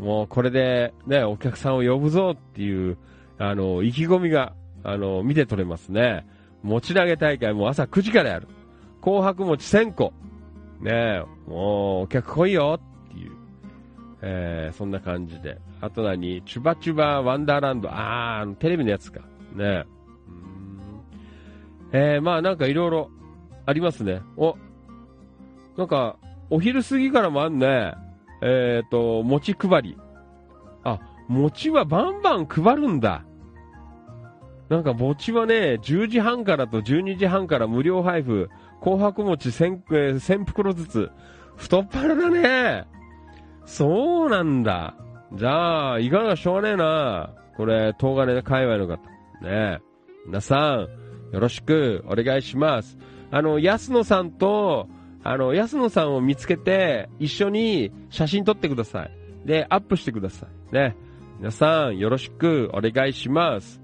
[0.00, 2.96] もうこれでね、お客さんを呼ぶぞっていう、
[3.38, 6.26] あの、意気込みが、あの、見て取れますね。
[6.62, 8.48] 持ち投げ大会も朝9時からやる。
[9.02, 10.12] 紅白餅1000個。
[10.80, 13.32] ねもうお客来いよっていう。
[14.22, 15.58] えー、そんな感じで。
[15.82, 16.42] あと何？
[16.46, 17.90] チュバチュバワンダーランド。
[17.90, 19.20] あー、テレビのやつか。
[19.20, 19.84] ねうーん
[21.92, 23.10] えー、まあなんかいろいろ
[23.66, 24.22] ありますね。
[24.38, 24.56] お、
[25.76, 26.16] なんか、
[26.48, 27.94] お昼過ぎからもあんね。
[28.42, 29.98] えっ、と、餅配り。
[30.84, 33.24] あ、餅はバンバン配るんだ。
[34.68, 38.48] なんか餅はね、10時半からと12時半から無料配布。
[38.80, 41.10] 紅白餅 1000, えー1000袋ずつ。
[41.56, 42.86] 太っ腹だね。
[43.66, 44.96] そうなんだ。
[45.34, 47.34] じゃあ、いかがしょうがねえな。
[47.56, 48.98] これ、東金で界隈の方。
[49.42, 49.80] ね
[50.26, 50.88] 皆さん、
[51.32, 52.96] よろしくお願いします。
[53.30, 54.88] あの、安野さんと、
[55.22, 59.10] あの、安野さんを見つけて、一緒に写真撮ってください。
[59.44, 60.74] で、アップしてください。
[60.74, 60.96] ね。
[61.38, 63.80] 皆さん、よろしくお願いします。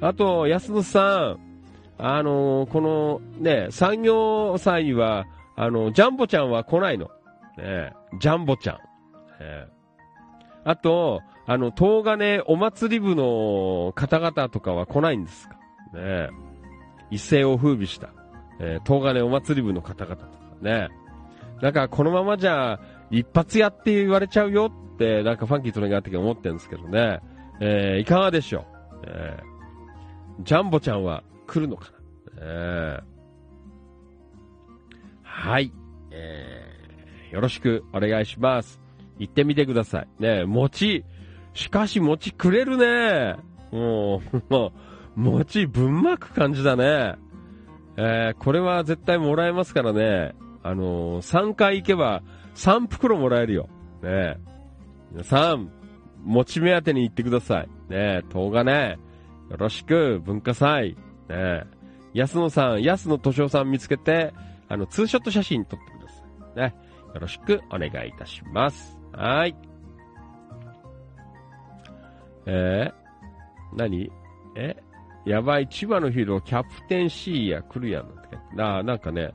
[0.00, 1.52] あと、安野さん、
[1.98, 7.10] あのこの、ね、産業祭は、あの、ジャンボちゃんは来ないの。
[7.58, 8.76] ね、ジャンボちゃん。
[8.76, 9.66] ね
[10.64, 15.56] あと、あの、東金お祭り部の方々とかは来ないんですか
[15.94, 16.28] ね
[17.10, 18.10] 一世を風靡した、
[18.58, 20.88] えー東金お祭り部の方々とかね。
[21.60, 27.20] だかこのままじゃ一発やって言われちゃうよって、なんかファンキーとのがあったけど思ってるんですけどね。
[27.60, 28.64] えー、いかがでしょう？
[29.06, 31.98] えー、ジャンボちゃんは来るのかな？
[32.40, 33.02] えー、
[35.22, 35.72] はい。
[36.10, 38.80] えー、よろしくお願いします。
[39.18, 40.08] 行ってみてください。
[40.18, 41.04] ね餅、
[41.54, 43.36] しかし餅くれるね。
[43.70, 44.72] もう、も
[45.16, 47.14] う、餅ぶんまく感じだね。
[47.96, 50.34] えー、これは絶対もらえますからね。
[50.62, 52.22] あのー、3回行けば
[52.54, 53.68] 3袋もらえるよ。
[54.02, 54.36] ね
[55.10, 55.70] 皆さん、
[56.24, 57.68] 餅目当てに行ってください。
[57.88, 58.98] ね動画ね。
[59.50, 60.96] よろしく、文化祭。
[61.28, 61.64] ね
[62.14, 64.32] 安野さん、安野敏夫さん見つけて、
[64.68, 66.22] あの、ツーショット写真撮ってくださ
[66.56, 66.72] い。
[66.72, 66.74] ね。
[67.14, 68.98] よろしくお願いいたします。
[69.12, 69.54] はい。
[72.46, 74.10] えー、何？
[74.56, 74.76] え？
[75.24, 78.04] やばい、千葉のヒーロー、キャプテン C や来るやん。
[78.04, 79.32] って書いてななんかね。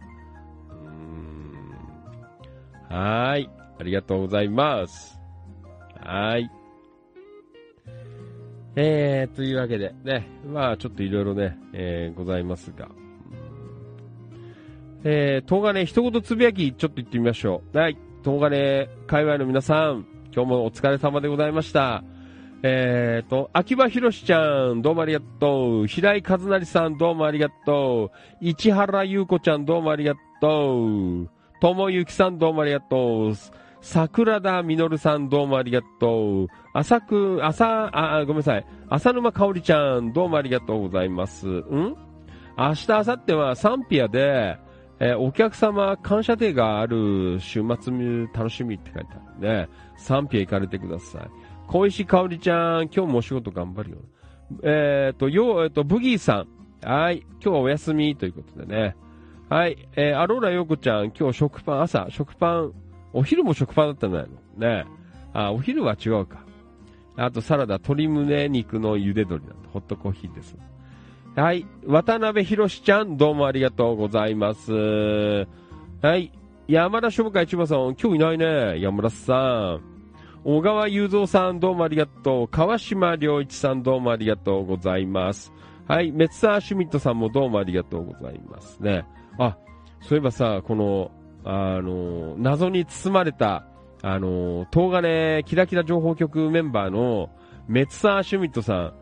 [2.90, 3.50] はい。
[3.80, 5.20] ありがとうございます。
[6.02, 6.50] はい。
[8.76, 10.28] えー、というわけで、ね。
[10.46, 12.90] まあ、ちょっといろいろね、えー、ございますが。
[15.04, 17.78] えー、東金一言つぶやき、ちょっと言ってみましょう。
[17.78, 17.98] はい。
[18.24, 22.04] 東金界隈の皆さん、今日もお疲れ様でございました。
[22.64, 25.88] えーと、秋葉博ちゃん、どうもありがとう。
[25.88, 28.12] 平井和成さん、どうもありがと
[28.42, 28.46] う。
[28.46, 30.86] 市原優子ちゃん、どうもありがと
[31.24, 31.37] う。
[31.60, 33.34] 友幸さん、どうもありがとう。
[33.82, 36.48] 桜田実さん、どうもありがとう。
[36.74, 38.66] 浅く、浅、あ、ごめんなさい。
[38.90, 41.48] 浅沼香織ちゃん、どうもありがとうございます。
[41.48, 41.96] ん？
[42.58, 44.60] 明日、明後日はサンピアで、
[45.00, 49.70] えーお客様感謝デーがある週末楽しみって書いてあるね。
[49.96, 51.30] サンピア行かれてください。
[51.68, 53.98] 小石香織ちゃん、今日もお仕事頑張るよ。
[54.62, 56.46] えっ、と、よう、えっ、と、ブギーさ
[56.84, 56.88] ん。
[56.88, 57.22] はい。
[57.32, 58.96] 今日はお休みということでね。
[59.50, 59.78] はい。
[59.96, 62.74] えーアローラ陽子ちゃん、今日食パン、朝、食パン、
[63.14, 64.86] お昼も食パンだったんじゃないのね。
[65.34, 66.40] あ、お昼は違うか。
[67.16, 70.56] あと、サラダ、鶏胸肉の茹で鶏なんで、ホットコーヒーです。
[71.36, 71.66] はい。
[71.86, 74.74] 渡辺博ちゃん、どうもありがとうございます。
[74.74, 75.46] は
[76.18, 76.32] い。
[76.68, 78.82] 山田商会千葉さん、今日いないね。
[78.82, 79.82] 山田さん。
[80.44, 82.48] 小川雄三さん、どうもありがとう。
[82.50, 85.54] 川島良一さん、どうもありがとうございます。
[85.88, 86.12] はい。
[86.12, 89.06] メッサーシュミットさんもどうもありがとうございますね。
[89.38, 89.58] あ、
[90.02, 91.12] そういえばさ、この、
[91.44, 93.66] あの、謎に包まれた、
[94.02, 97.30] あの、東金キラキラ情報局メンバーの
[97.68, 98.94] メッサーシュミットさん、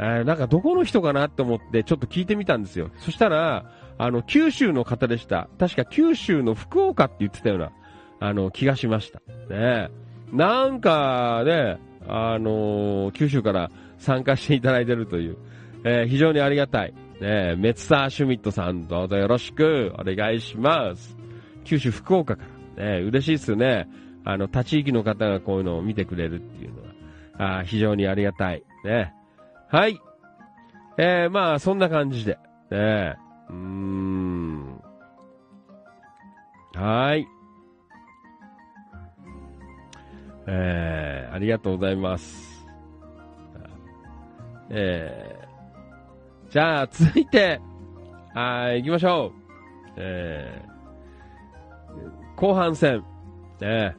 [0.00, 2.90] えーなんかどこの人かなって思ってちょっと聞いてみたんですよ。
[2.98, 3.64] そしたら、
[3.98, 5.48] あの、九州の方でした。
[5.58, 7.72] 確か九州の福岡って言ってたような、
[8.20, 9.20] あの、気がしました。
[9.52, 9.88] ね
[10.32, 15.36] なんかね、あのー九州から参加していただいてるという、
[15.84, 16.94] えー非常にありがたい。
[17.20, 21.16] ねえメッサーシュミットさん、どうぞよろしくお願いします。
[21.64, 22.58] 九州福岡から。
[22.78, 23.88] ね嬉しいですね。
[24.24, 28.62] あの、他地域の方がこういうのを見てくれるっていうのは、あ非常にありがたい。
[28.84, 29.12] ね
[29.68, 29.98] はい。
[30.96, 32.32] えー、まあ、そんな感じで。
[32.32, 32.38] ね
[32.72, 33.14] え
[33.50, 34.80] うーん。
[36.74, 37.26] はい。
[40.46, 42.66] えー、ありがとうございます。
[44.70, 45.37] えー、
[46.50, 47.60] じゃあ、続いて、
[48.34, 49.32] はい、行きましょう。
[49.96, 53.04] えー、後半戦。
[53.60, 53.96] ね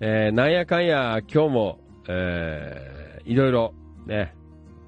[0.00, 1.78] えー、なんやかんや、今日も、
[2.08, 4.34] えー、いろいろ、ね、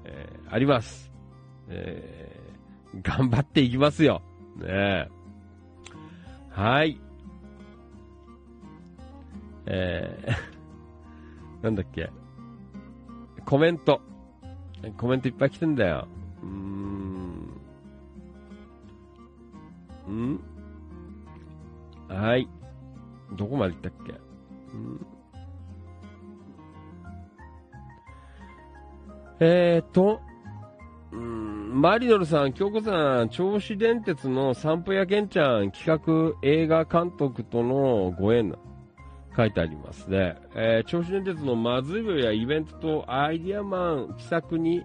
[0.03, 1.11] えーあります。
[1.69, 2.39] えー
[3.03, 4.21] 頑張っていきますよ。
[4.57, 5.07] ね
[6.49, 6.99] はい。
[9.67, 12.09] えー なんだっけ。
[13.45, 14.01] コメント。
[14.97, 16.07] コメントいっぱい来てんだよ。
[16.41, 16.51] うーん。
[20.09, 20.39] ん？
[22.07, 22.47] はい。
[23.37, 24.13] どこまで行ったっけ？
[24.13, 24.17] ん
[29.41, 30.19] えーと、
[31.11, 38.57] うん、マリノルさん、京子さん、銚子電鉄の散歩やけんちゃん企画映画監督とのご縁な
[39.35, 40.35] 書いてありますね。
[40.55, 44.83] えー、銚子電鉄のまずい棒やイベントとアイディアマン企画に、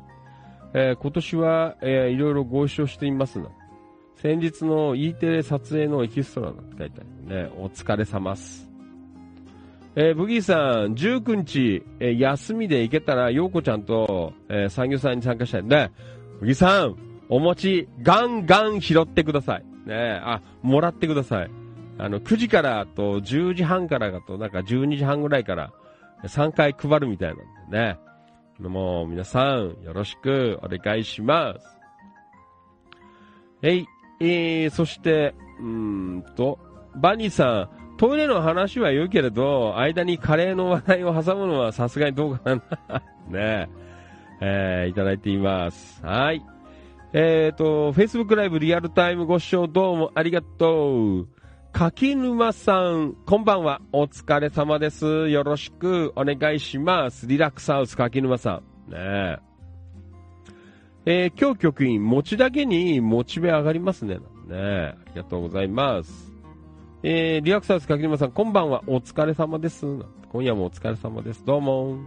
[0.75, 3.47] えー今年は、えーいろいろご一緒していますな。
[4.17, 7.51] 先日の E テレ撮影のエキストラなんて書いてあるね。
[7.59, 8.69] お疲れ様っす。
[9.97, 15.91] えーブギーさん、19日、えー休みで行けたら、ようこちゃんと、えー産業さんに参加したいんで、
[16.41, 16.97] ブギーさん、
[17.29, 19.65] お餅、ガンガン拾ってください。
[19.87, 21.51] ねあ、もらってください。
[21.99, 25.73] あの、9時からと10時半からがと、なんか12時半ぐらいから、
[26.25, 27.37] 3回配るみたいなん
[27.71, 27.99] でね。
[28.61, 31.67] もう、皆さん、よろしくお願いします。
[33.63, 33.87] えい、
[34.21, 36.59] えー、そして、うんと、
[36.97, 42.63] バニーさん、トイレの話は言うけれど、間にカレーの話題を挟むのはさすがにどうかな。
[43.29, 43.69] ねえ。
[44.41, 46.05] えー、いただいています。
[46.05, 46.43] はい。
[47.13, 51.29] えっ、と、Facebook ライブリアルタイムご視聴どうもありがとう。
[51.75, 53.81] 柿沼さん、こんばんは。
[53.91, 55.29] お疲れ様です。
[55.29, 57.27] よろしくお願いします。
[57.27, 58.93] リラックスハウス柿沼さん。
[58.93, 59.39] ねえ。
[61.05, 64.19] えー今日局員、餅だけにモチベ上がりますね。
[64.47, 66.33] ね、ありがとうございます。
[67.03, 68.85] えー、リラックスハウス柿沼さん、こんばんは。
[68.87, 69.85] お疲れ様です。
[70.31, 71.45] 今夜もお疲れ様です。
[71.45, 71.99] どうも。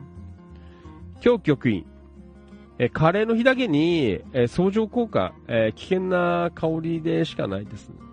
[1.22, 1.86] 今日局員、
[2.80, 8.07] えーカレーの日だけに、えー相乗効果、えー危険な香りでしかないですね。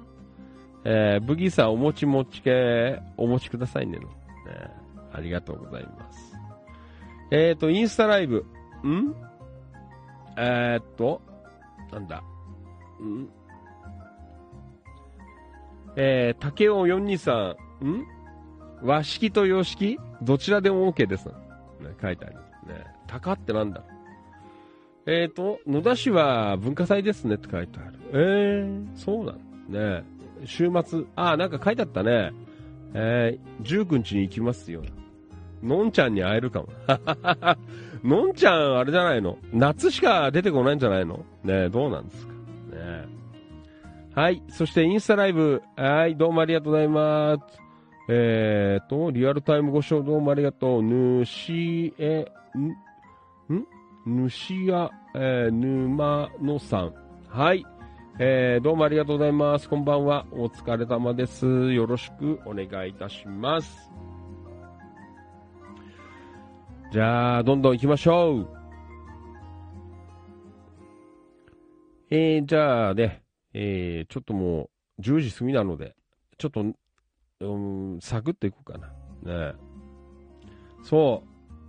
[0.84, 4.08] えーブギーさん、お餅持ち系、お持ちくださいねの。
[4.08, 4.70] ね
[5.12, 6.34] ありがとうございます。
[7.30, 8.44] えっ、と、インスタライブ、
[8.84, 9.14] ん？
[10.36, 11.22] えー、っと、
[11.90, 12.22] なんだ？
[13.02, 13.28] ん？
[15.96, 17.54] えー、竹尾423、
[17.84, 18.06] ん？
[18.82, 19.98] 和式と洋式？
[20.20, 21.26] どちらでも OK です。
[21.26, 21.34] ね、
[22.02, 22.34] 書いてある。
[22.66, 23.82] ね、高ってなんだ？
[25.06, 27.98] えーと、野田市は文化祭ですねって書いてある。
[28.12, 29.38] えー、そうなの
[29.68, 30.04] ね
[30.44, 32.32] 週末、あー、なんか書いてあったね。
[32.94, 34.82] えー、19日に行きますよ。
[35.62, 36.68] のんちゃんに会えるかも。
[38.04, 39.38] のんちゃん、あれじゃないの？
[39.52, 41.24] 夏しか出てこないんじゃないの？
[41.42, 42.32] ねどうなんですか？
[42.32, 43.06] ね
[44.14, 44.42] はい。
[44.48, 45.62] そしてインスタライブ。
[45.76, 46.16] はい。
[46.16, 47.58] どうもありがとうございます。
[48.08, 50.82] えーと、リアルタイムご視聴どうもありがとう。
[50.82, 52.26] ぬしえ、
[53.48, 53.54] ん？
[53.54, 53.66] ん？
[54.06, 56.92] ぬしや、えー、ぬまのさん。
[57.28, 57.64] はい。
[58.16, 59.68] えー、どうもありがとうございます。
[59.68, 60.24] こんばんは。
[60.30, 61.72] お疲れ様です。
[61.72, 63.90] よろしくお願いいたします。
[66.92, 68.48] じゃあ、どんどん行きましょう。
[72.10, 75.96] えー、じゃあね、えー、ちょっともう10時過ぎなので、
[76.38, 76.64] ちょっと、
[77.40, 79.48] うん、サクッといこうかな。
[79.48, 79.54] ね
[80.84, 81.24] そ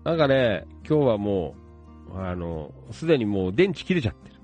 [0.05, 0.07] う。
[0.07, 1.55] なんかね、今日はも
[2.13, 4.34] う、あの、すでにもう電池切れちゃってる。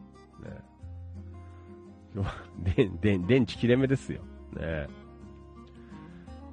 [2.76, 4.22] 電、電、電池切れ目ですよ。
[4.54, 4.88] ね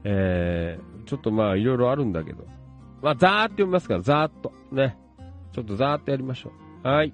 [0.05, 2.47] えー、ちょっとまあいろいろあるんだけど、
[3.03, 4.53] まあ、ざーっと読みますから、ざーっと。
[4.73, 4.97] ね。
[5.53, 6.53] ちょっとざーっとやりましょ
[6.85, 6.89] う。
[6.89, 7.13] はい。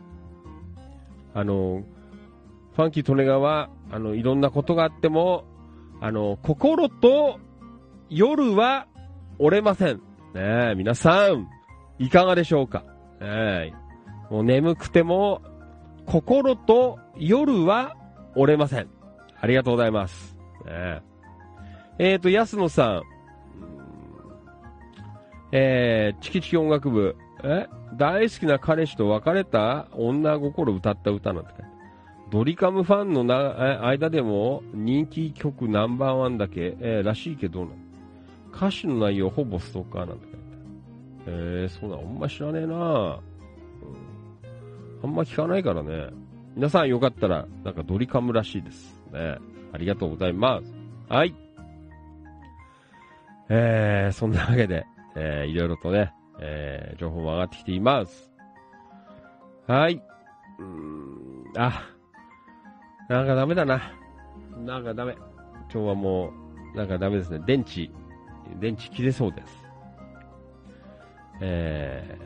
[1.35, 1.83] あの、
[2.77, 5.45] ファンキー・トネガは、あの、いろんなことがあっても、
[6.01, 7.39] あの、心と
[8.11, 8.87] 夜は
[9.39, 9.97] 折れません。
[10.35, 11.49] ねえ、皆さん、
[11.99, 12.85] いかがでしょうか？
[13.21, 13.73] ねえ、
[14.31, 15.43] もう眠くても、
[16.07, 17.97] 心と夜は
[18.37, 18.89] 折れません。
[19.41, 20.37] ありがとうございます。
[20.65, 21.03] ね
[21.99, 23.03] ええーと、安野さん。
[25.53, 27.17] えー、チキチキ音楽部。
[27.45, 27.69] え？
[27.97, 29.87] 大好きな彼氏と別れた？
[29.93, 31.65] 女心歌った歌なんて書いて
[32.31, 37.73] ドリカムファンのな間でも人気曲ナンバーワンだけ、えーらしいけどな。
[38.53, 40.39] 歌詞の内容ほぼストーカーなんて書いて。
[41.27, 43.21] えー、そうだ、あんま知らねえな、うん、
[45.05, 46.09] あんま聞かないからね。
[46.57, 48.95] 皆さんよかったら、なんかドリカムらしいです。
[49.13, 49.39] ね。
[49.73, 50.73] ありがとうございます。
[51.09, 51.35] はい。
[53.49, 54.87] えー、そんなわけで、
[55.17, 58.31] えー、いろいろとね、えー、情報も上がってきています。
[59.67, 60.01] はい。
[60.59, 61.83] うーん、あ、
[63.09, 63.93] なんかダメだな。
[64.65, 65.17] なんかダメ。
[65.73, 66.33] 今日はも
[66.75, 67.41] う、なんかダメですね。
[67.45, 67.91] 電池、
[68.61, 69.65] 電池切れそうです。
[71.41, 72.17] え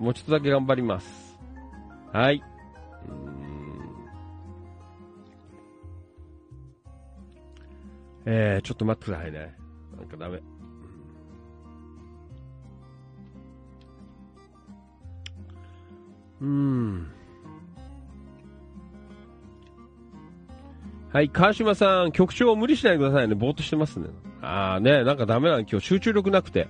[0.00, 1.38] ー、もうちょっとだけ頑張ります。
[2.12, 2.42] はい。
[8.24, 9.54] えー、ちょっと待ってくださいね。
[9.96, 10.40] なんかダメ。
[16.40, 17.08] うん。
[21.12, 23.34] はい、川島さん、局長無理しないでくださいね。
[23.34, 24.08] ぼーっとしてますね。
[24.40, 25.60] あーね、なんかダメなの。
[25.60, 26.68] 今日集中力なくて。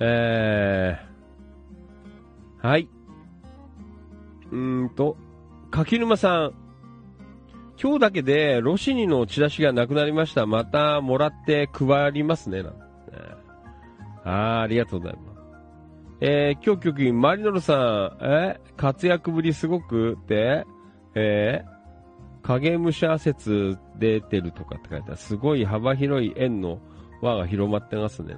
[0.00, 2.88] えー、はい。
[4.52, 5.16] うんと、
[5.70, 6.52] 柿沼さん。
[7.78, 10.46] 今日だけでロシニのチラシがなくなりました。
[10.46, 12.62] またもらって配りますね。
[12.62, 12.82] なんてね
[14.24, 15.40] あ、ありがとうございます。
[16.22, 18.60] えー、今日局員、マリノルさん、え？
[18.78, 20.64] 活躍ぶりすごくって、
[21.14, 25.16] えー、影武者説出てるとかって書いてある。
[25.18, 26.78] すごい幅広い円の
[27.20, 28.36] 輪が広まってますね。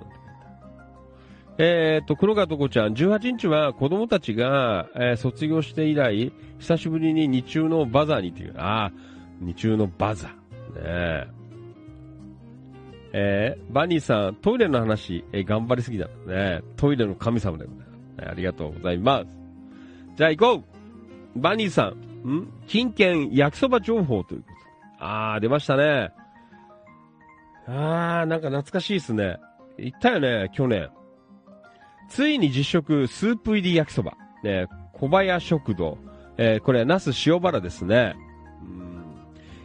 [1.60, 8.92] えーと、黒川とこちゃん、18日は子供たちが、えー卒業して以来、久しぶりに日中のバザーにっていう、ああ、
[9.40, 10.30] 日中のバザー。
[10.30, 10.36] ね
[10.84, 11.26] え。
[13.12, 16.06] えーバニーさん、トイレの話、えー頑張りすぎだ。
[16.26, 17.84] ねトイレの神様でございま
[18.24, 18.30] す。
[18.30, 19.26] ありがとうございます。
[20.16, 20.64] じゃあ行こ
[21.36, 21.92] うバニーさ
[22.24, 22.52] ん、ん？
[22.68, 24.58] 金券焼きそば情報ということで。
[25.00, 26.12] あー、出ましたね。
[27.66, 29.38] あー、なんか懐かしいですね。
[29.76, 30.88] 行ったよね、去年。
[32.08, 34.16] ついに実食スープ入り焼きそば。
[34.42, 35.98] ね、小林食堂。
[36.36, 38.14] えーこれは那須塩原ですね。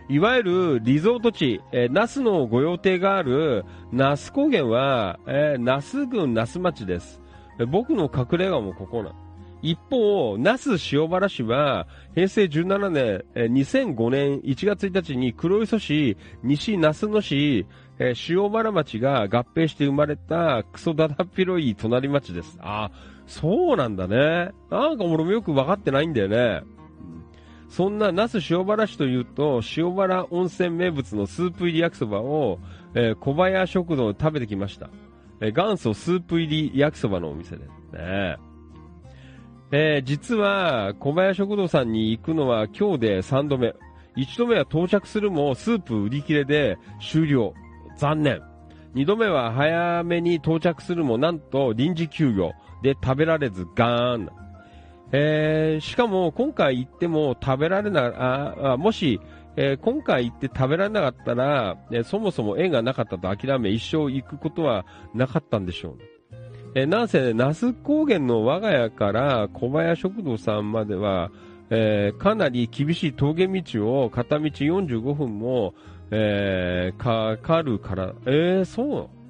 [0.09, 7.21] いわゆるリゾート地、えー那須の御用邸がある那須高原は、えー那須郡那須町です。
[7.67, 9.13] 僕の隠れ家もここな。
[9.61, 17.65] 一方、那須塩原市は、平成17年、えー2005年1月1日に黒磯市、西那須野市、
[17.99, 22.57] えー塩原町が合併して生まれたクソだだっ広い隣町です。
[22.61, 22.91] あ、
[23.27, 24.51] そうなんだね。
[24.69, 26.61] なんか俺もよくわかってないんだよね。
[26.65, 26.83] うん
[27.69, 32.59] そんな那須塩原市というと、塩原温泉名物のスープ入り焼きそばを、
[32.93, 34.89] えー小林食堂で食べてきました。
[35.41, 38.37] えー元祖スープ入り焼きそばのお店ですね。
[39.71, 43.73] えー実は、小林食堂さんに行くのは今日で3度目。
[44.17, 47.55] 1度目は到着するもスープ売り切れで終了。
[47.97, 48.41] 残念。
[48.95, 52.51] 2度目は早めに到着するもなんと臨時休業
[52.83, 54.29] で食べられずガーン。
[55.11, 59.19] えーしかも今回行っても食べられな、ああもし、
[59.55, 66.05] えー今回行って食べられなかったら、えーそもそも縁がなかったと諦め一生行くことはなかったんでしょうね。
[66.75, 71.31] えーなんせ、那須高原の我が家から小林食堂さんまでは、
[71.69, 75.75] えーかなり厳しい峠道を片道45分も、
[76.11, 79.23] えーかかるから、えー、そう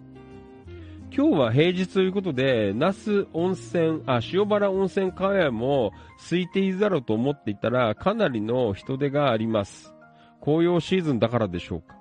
[1.16, 9.94] 今日は平日ということで、那須温泉、あ、塩原温泉川屋も空いているだろうと思っていたら、かなりの人手があります。
[10.42, 11.96] 紅葉シーズンだからでしょうか。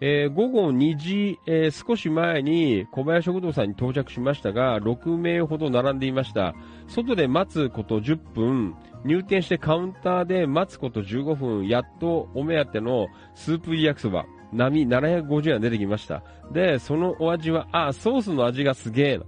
[0.00, 6.56] えー午後2時、えー少し前に小林食堂さんに到着しましたが、6名ほど並んでいました。
[6.88, 8.74] 外で待つこと10分、
[9.04, 16.22] 入店してカウンターで待つこと15分、やっとお目当てのスープ入り焼きそば、並750円出てきました。
[16.52, 19.24] で、そのお味は、あ、ソースの味がすげえな。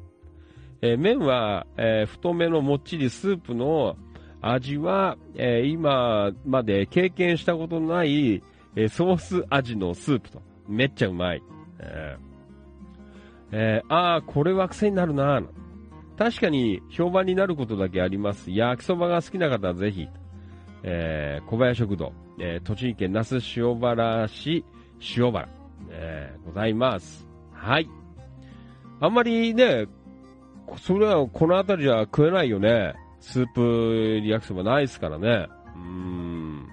[0.82, 3.96] えー麺は、えー太めのもっちりスープの
[4.40, 8.42] 味は、えー今まで経験したことない、
[8.76, 10.42] えソース味のスープと。
[10.68, 11.42] めっちゃうまい。
[11.80, 12.26] えー
[13.52, 15.42] えーああ、これは癖になるな
[16.18, 18.50] 確かに評判になることだけあります。
[18.50, 20.08] 焼きそばが好きな方はぜひ。
[20.82, 24.64] えー小林食堂、えー栃木県那須塩原市
[25.16, 25.48] 塩原、
[25.90, 27.28] えーございます。
[27.52, 27.88] はい。
[29.00, 29.86] あんまりね、
[30.78, 32.94] それはこの辺りじゃ食えないよね。
[33.20, 35.48] スープ焼きそばないですからね。
[35.74, 36.68] うーん。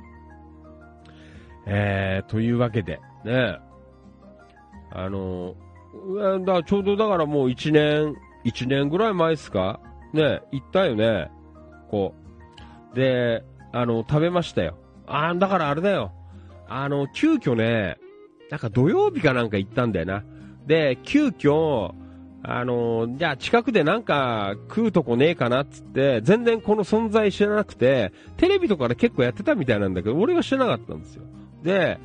[1.65, 3.57] えー、というわけで、ね。
[4.91, 5.55] あの、
[6.45, 8.15] だちょうどだからもう1年、
[8.45, 9.79] 1年ぐらい前ですか？
[10.13, 11.31] ね、行ったよね。
[11.89, 12.13] こ
[12.93, 12.95] う。
[12.95, 14.77] で、あの、食べましたよ。
[15.07, 16.11] あーだからあれだよ。
[16.67, 17.97] あの、急遽ね、
[18.51, 20.23] なんか土曜日かなんか行ったんだよな。
[20.67, 21.93] で、急遽、
[22.43, 31.23] あの、じゃあ近くでなんか食うとこねえかなっつって、全然この存在知らなくて、テレビとかで結構やってたみたいなんだけど、俺は知らなかったんですよ。
[31.63, 31.99] で、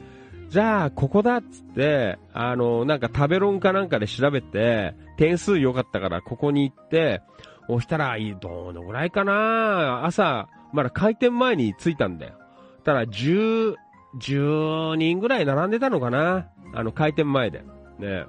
[0.48, 7.20] じゃあここだっつって、あの、なんか食べロンかなんかで調べて、点数良かったからここに行って、
[7.68, 12.34] 押したら、どのぐらいかな朝、まだ開店前に着いたんだよ。
[12.82, 13.74] たら、10、
[14.18, 17.60] 10人ぐらい並んでたのかなあの、開店前で。
[17.98, 18.24] ね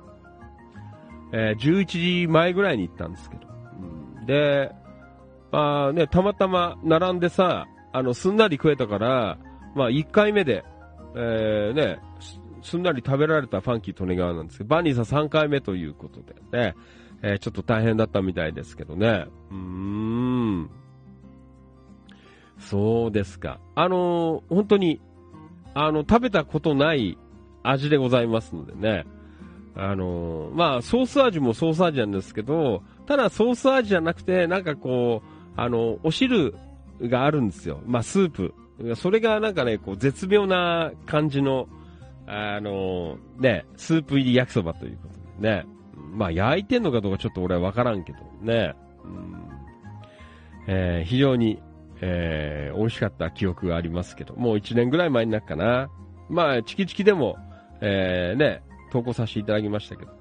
[1.32, 1.86] えー11
[2.24, 3.48] 時前ぐらいに行ったんですけど。
[4.20, 4.72] うんで、
[5.52, 9.38] あね、たまたま並んでさ、あの、すんなり食えたから、
[9.76, 10.64] まあ、1回目で、
[11.16, 12.00] えーね、
[12.62, 16.76] すんなり食べられたファンキー利根川なんですけど、バニーさん3回目ということでね、
[17.22, 19.28] えーちょっと大変だったみたいですけどね。
[19.52, 20.70] うーん。
[22.60, 23.60] そうですか。
[23.76, 25.02] あのー本当に、
[25.74, 27.18] あの、食べたことない
[27.64, 29.06] 味でございますのでね。
[29.76, 36.54] あのーまあ、ソース味もソース味なんですけど、ただソース味じゃなくて、なんかこう、あの、お汁
[37.02, 37.82] があるんですよ。
[37.86, 38.54] まあ、スープ。
[38.96, 41.68] それがなんかね、こう、絶妙な感じの、
[42.28, 45.66] あのーね、スープ入り焼きそばということでね。
[46.14, 48.74] まあ、焼いてんのかどうかちょっと俺はわからんけどね。
[49.04, 49.44] うん
[50.68, 51.62] えー非常に、
[52.02, 55.90] えー美味しかった記憶がありますけど、もう1年ぐらい前になるかな。
[56.30, 57.38] まあ、チキチキでも、
[57.82, 58.62] えーね、
[58.92, 60.19] 投稿させていただきましたけど。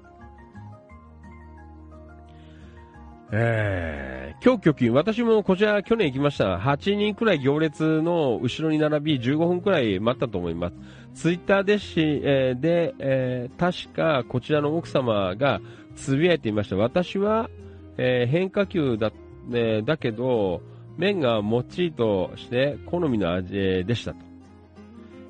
[3.31, 6.57] えー、今日拠金、私もこちら去年行きました。
[6.57, 10.75] 8人くらい行列の後ろに並び15分くらい待ったと思います。
[11.13, 15.61] ツイッターでし、えーで、えー確かこちらの奥様が
[15.95, 16.75] つぶやいていました。
[16.75, 17.51] 私は、
[17.97, 19.11] えー変化球だ、
[19.51, 20.63] えーだけど、
[20.97, 24.17] 麺がもっちりとして好みの味でしたと。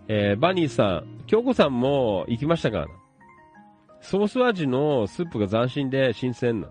[0.07, 2.87] えーバニーさん、京子さんも行きましたか？
[3.99, 6.69] ソース味のスープが斬新で新鮮な。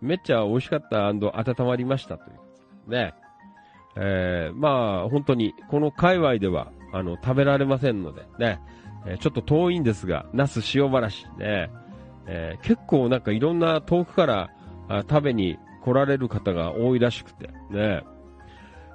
[0.00, 2.44] めっちゃ美味しかった温まりましたというこ
[2.86, 3.14] とでね。
[3.96, 8.60] えー、まあ、本当に、この界隈では、あの、食べられませんので、ね。
[9.06, 11.70] えー、ちょっと遠いんですが、那須塩原市ね。
[12.26, 14.50] えー、結構なんかいろんな遠くから
[14.88, 18.04] あ食べに来られる方が多いらしくて、ね。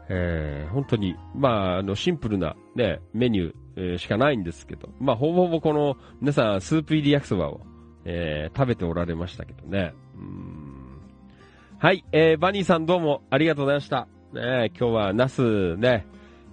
[0.10, 7.62] えー、本当に、まあ、あの、シンプルなね、メニュー、えー、しかないんですけど、まあ、ほぼほぼこの、皆さん、スープ入り焼きそばを、
[8.06, 9.94] えー、食べておられましたけどね。
[10.16, 10.63] うん
[11.84, 14.08] はい、えー、バニーさんどうもありがとうございました。
[14.32, 16.08] ね、今日はナスね、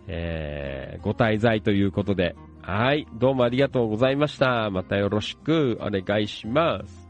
[0.09, 4.71] えー、ご滞在ということで、はい、どうもありがとうございました。
[4.71, 7.09] またよろしくお願いします。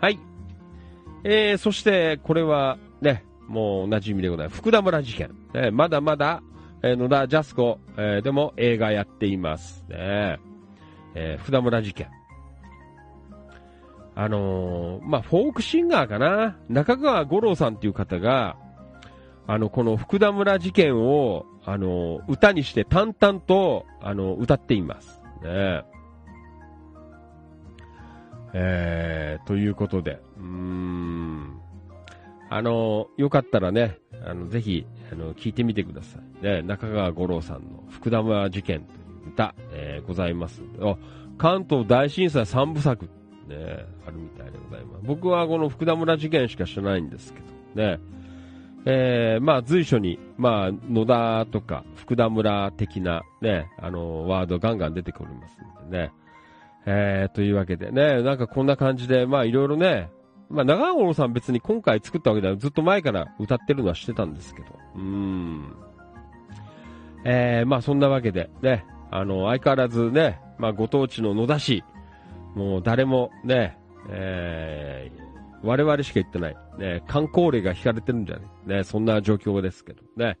[0.00, 0.18] はい。
[1.24, 4.56] えー、そして、これは、ね、もうお馴染みでございます。
[4.56, 5.28] 福田村事件。
[5.52, 6.42] ね、まだまだ、
[6.82, 9.84] えー、野田ジャスコ、えー、でも映画やっています。
[9.90, 10.40] ね、
[11.14, 12.08] えー、福田村事件。
[14.14, 18.56] あのー、まあ、フォークシンガーかな中川五郎さんっていう方が、
[19.46, 25.22] あの、この福田村事件を、あのー、歌にして淡々と、あのー、歌っています。
[25.42, 25.84] ね
[28.54, 31.58] えー、ということで、うーん。
[32.50, 36.44] あの、よかったらね、あの、ぜひ、あの、聞いてみてください。
[36.44, 38.96] ね、中川五郎さんの福田村事件とい
[39.28, 40.62] う歌、えー、ございます。
[41.38, 43.08] 関東大震災三部作、
[43.48, 45.04] ね、あるみたいでございます。
[45.04, 47.40] 僕はこの福田村事件しか知らないんですけ
[47.74, 48.00] ど、ね、
[48.84, 56.12] えー、まあ随所に、まあ野田とか福田村的なね、あの、ワードガンガン出てくりますんでね。
[56.84, 60.10] えー、というわけでね、なんかこんな感じで、まあいろいろね、
[60.50, 64.66] まあ、長五郎さん別に今回作ったわけではずっと前から歌ってるのはしてたんですけど。
[64.96, 65.76] うーん。
[67.24, 71.84] えー、まあそんなわけで、ね、あの、相変わらずね、まあご当地の野田市、
[72.54, 80.38] もう誰もね、えー、我々しか言ってない、ね、観光例が引かれてるんじゃないね、そんな状況ですけどね。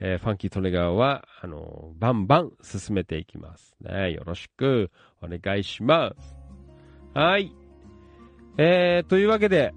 [0.00, 3.74] えー、ファンキー利根川は、あの、バンバン進めていきます。
[3.80, 4.90] ね、よろしく
[5.20, 6.36] お願いします。
[7.14, 7.52] はい。
[8.58, 9.74] えー、というわけで、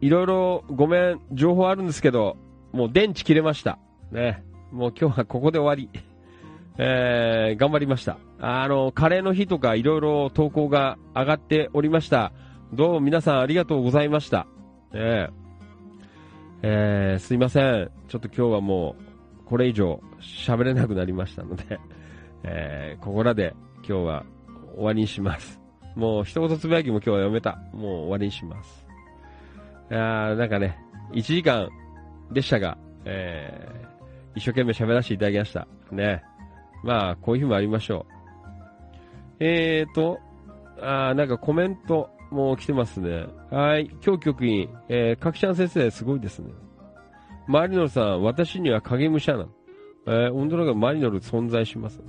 [0.00, 2.36] いろいろごめん、情報あるんですけど、
[2.72, 3.78] もう電池切れました。
[4.12, 4.44] ね。
[4.70, 5.88] もう今日はここで終わり。
[6.76, 8.18] えー、頑張りました。
[8.40, 12.32] あの、カレーの日とかいろいろ投稿が上がっておりました。
[12.72, 14.46] どうも皆さんありがとうございました。
[14.92, 15.28] ね
[16.62, 17.90] えー、すいません。
[18.08, 21.78] ちょっと今日はもう、これ以上喋れなくなりましたので、
[22.42, 23.54] えー、ここらで
[23.86, 24.24] 今日は
[24.74, 25.60] 終わりにします。
[25.94, 27.58] もう一言つぶやきも今日はやめた。
[27.72, 28.84] もう終わりにします。
[29.90, 30.76] いや、なんかね、
[31.12, 31.68] 1時間
[32.32, 35.68] でしたが、えー、一生懸命喋らせていただきました。
[35.92, 36.24] ね。
[36.84, 38.14] まあ、こういう日もありましょう。
[39.40, 40.20] えーと、
[40.80, 43.26] あー、なんかコメントも来てますね。
[43.50, 43.90] はい。
[44.04, 46.52] 今日局員、えー、かきちゃん先生すごいですね。
[47.46, 49.48] マリノルさん、私には影武者なの。
[50.06, 52.02] えー、温度がマリノル存在します。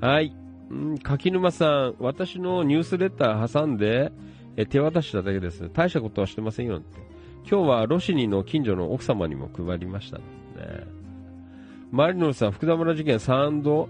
[0.00, 0.32] はい。
[0.72, 4.12] ん柿沼さん、私のニュースレター挟んで、
[4.56, 5.68] え手渡しただけです。
[5.72, 6.80] 大したことはしてませんよ。
[7.48, 10.24] 今日はロシニの近所の奥様にも配りましたね。
[11.90, 13.88] マリノルさん、福田村事件3度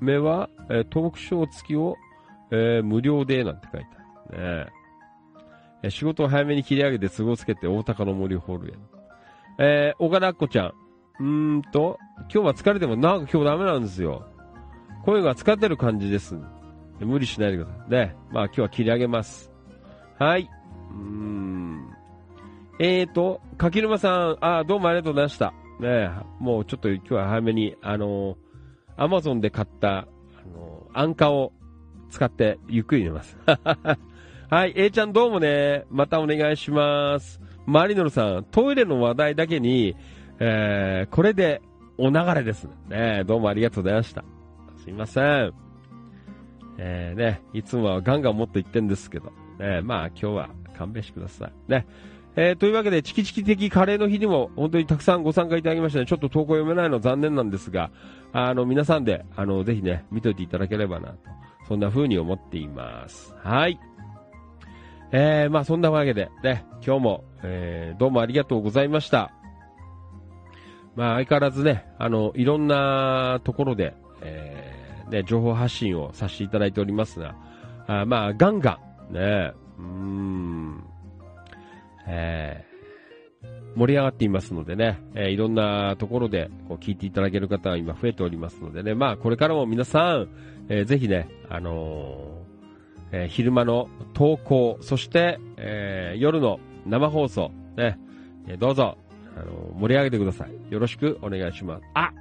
[0.00, 1.96] 目は、えトークショー付きを、
[2.50, 3.86] えー、無料で、なんて書いて
[4.30, 4.66] ある。
[4.66, 4.72] ね
[5.84, 8.74] え仕事を早めに切り上げて都合つけて大高の森ホールへ。
[9.60, 10.72] えー、岡田っ子ちゃん。
[11.20, 14.26] うーんと、今日は疲れてもなんか今日ダメなんですよ。
[15.04, 16.36] 声が使ってる感じです。
[16.98, 17.90] 無理しないでください。
[17.90, 18.16] ね。
[18.32, 19.52] まあ今日は切り上げます。
[20.18, 20.50] はい。
[20.90, 21.88] うーん。
[22.80, 25.54] えーと、柿沼さん、あ、どうもありがとうございました。
[25.80, 26.10] ね
[26.40, 28.36] もうちょっと今日は早めに、あのー、
[28.96, 30.06] アマゾンで買った、あ
[30.52, 31.52] のー、安価を
[32.10, 33.36] 使ってゆっくり寝ます。
[34.50, 37.40] はい、A ちゃんどうもね、またお願いします。
[37.66, 39.94] マリノルさん、トイレの話題だけに、
[40.38, 41.60] えー、これで
[41.98, 42.70] お流れですね。
[42.88, 44.24] ねどうもありがとうございました。
[44.82, 45.52] すいません。
[46.78, 51.52] えー、ね、いつもはガンガンもっと言ってんですけど、ね、まあ今日は勘弁してください。
[51.70, 51.86] ね。
[52.36, 56.06] えー、というわけで、チキチキ的カレーの日にも本当にたくさんご参加いただきましたね。
[56.06, 57.90] ちょっと投稿読めないの残念なんですが、
[58.32, 61.16] あの、皆さんで、あの、ぜひね、見といていただければなと、
[61.66, 63.34] そんな風に思っています。
[63.42, 63.80] はい。
[65.10, 69.32] えー、まあそんなわけで、ね、今日も、えー、どうもありがとうございました。
[70.94, 74.78] まあ相変わらずね、あの、いろんなところで、えー
[75.08, 77.34] ね、情報発信をさせていただいておりますが、
[77.86, 78.78] あまあ、ガンガ
[79.10, 80.84] ン、ね、うん、
[82.08, 90.28] えー、盛り上がっていますのでね、えー、いろんなところでこう聞いていただける方は今増えておりますのでね、まあ、これからも皆さん、
[90.68, 92.38] えー、ぜひね、あの
[93.12, 97.98] えー昼間の投稿、そして、えー夜の生放送、ね、
[98.46, 98.96] えーどうぞ、
[99.36, 100.72] あの盛り上げてください。
[100.72, 101.84] よろしくお願いします。
[101.94, 102.12] あ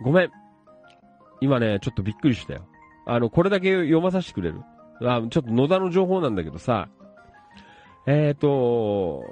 [0.00, 0.30] ごめん。
[1.40, 2.66] 今ね、ちょっとびっくりしたよ。
[3.06, 4.60] あの、これだけ読まさせてくれる
[5.00, 6.88] あちょっと野田の情報なんだけどさ、
[8.06, 9.24] えーと、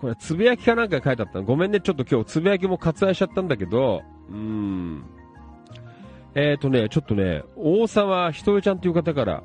[0.00, 1.44] これ、つぶやきかなんか書いてあったの。
[1.44, 5.04] ごめんね、ちょっと今日つぶやきも割愛しちゃったんだけど、うーん。
[6.34, 9.42] えーとね、ちょっとね、大沢ひとえちゃんという方から、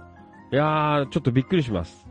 [0.52, 2.08] いやー、ちょっとびっくりします。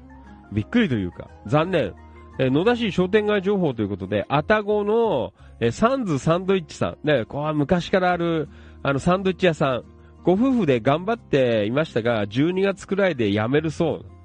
[0.52, 1.94] びっくりというか、残念。
[2.38, 7.06] えー野田市商店街情報ということで、アタゴの、えーサンズサンドイッチさん。
[7.06, 8.48] ね、こう昔からある、
[8.82, 9.84] あの、サンドイッチ屋さん。
[10.22, 14.15] ご夫婦で頑張っていましたが、12月くらいで辞めるそう。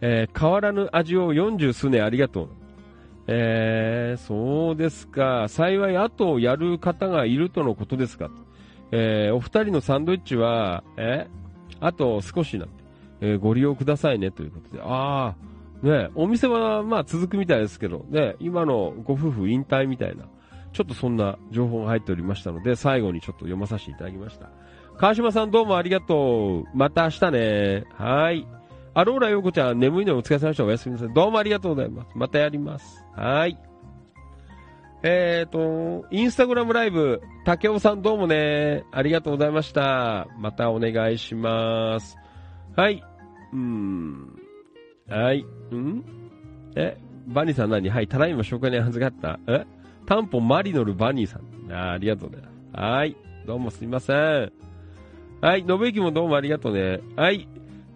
[0.00, 2.48] えー変わらぬ味を40数年ありがとう。
[3.26, 5.46] えー、そうですか。
[5.48, 8.30] 幸い、後をやる方がいるとのことですか。
[8.92, 11.28] えーお二人のサンドイッチは、え
[11.80, 12.74] あと少しなんで、
[13.20, 14.82] えーご利用くださいねということで。
[14.82, 15.34] あ
[15.82, 20.24] あ、ね、お店はまあ続くみたいですけど、ね、今のご夫婦引退みたいな、
[20.72, 24.50] ちょっとそんな情報が入っておりましたので、最後にちょっと読まさせていただきました。
[24.98, 26.76] 川島さんどうもありがとう。
[26.76, 27.84] また明日ね。
[27.94, 28.46] はい。
[28.92, 30.64] アローラヨコちゃん、眠いのにお疲れ様でした。
[30.64, 31.14] おやすみなさい。
[31.14, 32.10] どうもありがとうございます。
[32.16, 33.04] またやります。
[33.14, 33.56] はい。
[35.02, 40.26] えーと、インスタグラムライブ、竹尾さんどうもね、ありがとうございました。
[40.38, 42.16] またお願いします。
[42.76, 43.02] はい。
[43.52, 44.38] うーん。
[45.08, 45.42] はい。
[45.72, 46.04] ん？
[46.74, 46.98] え、
[47.28, 47.88] バニーさん何？
[47.88, 49.38] はい、ただいま紹介にはずがあった。
[49.46, 49.64] え？
[50.04, 51.72] タンポマリノルバニーさん。
[51.72, 52.38] あありがとうね。
[52.72, 53.16] はい。
[53.46, 54.52] どうもすいません。
[55.40, 57.00] はい、信之もどうもありがとうね。
[57.16, 57.48] はい。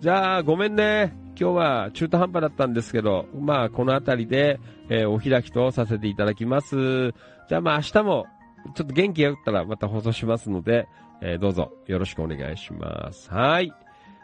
[0.05, 1.17] じゃあ、ごめんね。
[1.29, 4.61] 今日は中途半端だったんですけど、まあ、この辺りで、
[4.91, 7.13] えーお開きとさせていただきます。
[7.49, 8.27] じゃあ、まあ、明日も、
[8.75, 10.87] ちょっと元気が打ったらまた放送しますので、
[11.23, 13.33] えーどうぞよろしくお願いします。
[13.33, 13.73] はい。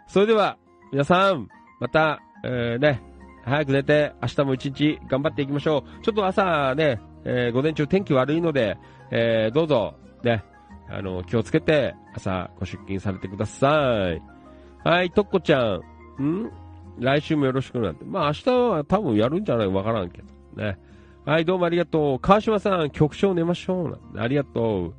[0.07, 0.59] それでは、
[0.93, 1.49] 皆さん、
[1.81, 3.03] また、えーね、
[3.47, 6.05] 早く寝て、明日も一日頑張っていきましょう。
[6.05, 8.77] ちょっと朝ね、えー午前中天気悪いので、
[9.11, 9.95] えーどうぞ、
[10.25, 10.45] ね、
[10.91, 14.40] あの、気をつけて、朝ご出勤されてください。
[14.85, 15.81] はい、とっこちゃ
[16.19, 16.23] ん。
[16.23, 16.51] ん？
[16.99, 18.05] 来週もよろしくなんて。
[18.05, 20.63] まあ明日は多分やるんじゃないわからんけど。
[20.63, 20.79] ね。
[21.25, 22.19] はい、どうもありがとう。
[22.19, 24.21] 川島さん、局長寝ましょうなんて。
[24.21, 24.95] ありがとう。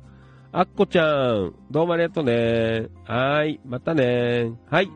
[0.52, 2.88] あっこちゃん、どうもありがとうね。
[3.04, 4.52] はい、またね。
[4.70, 4.90] はい。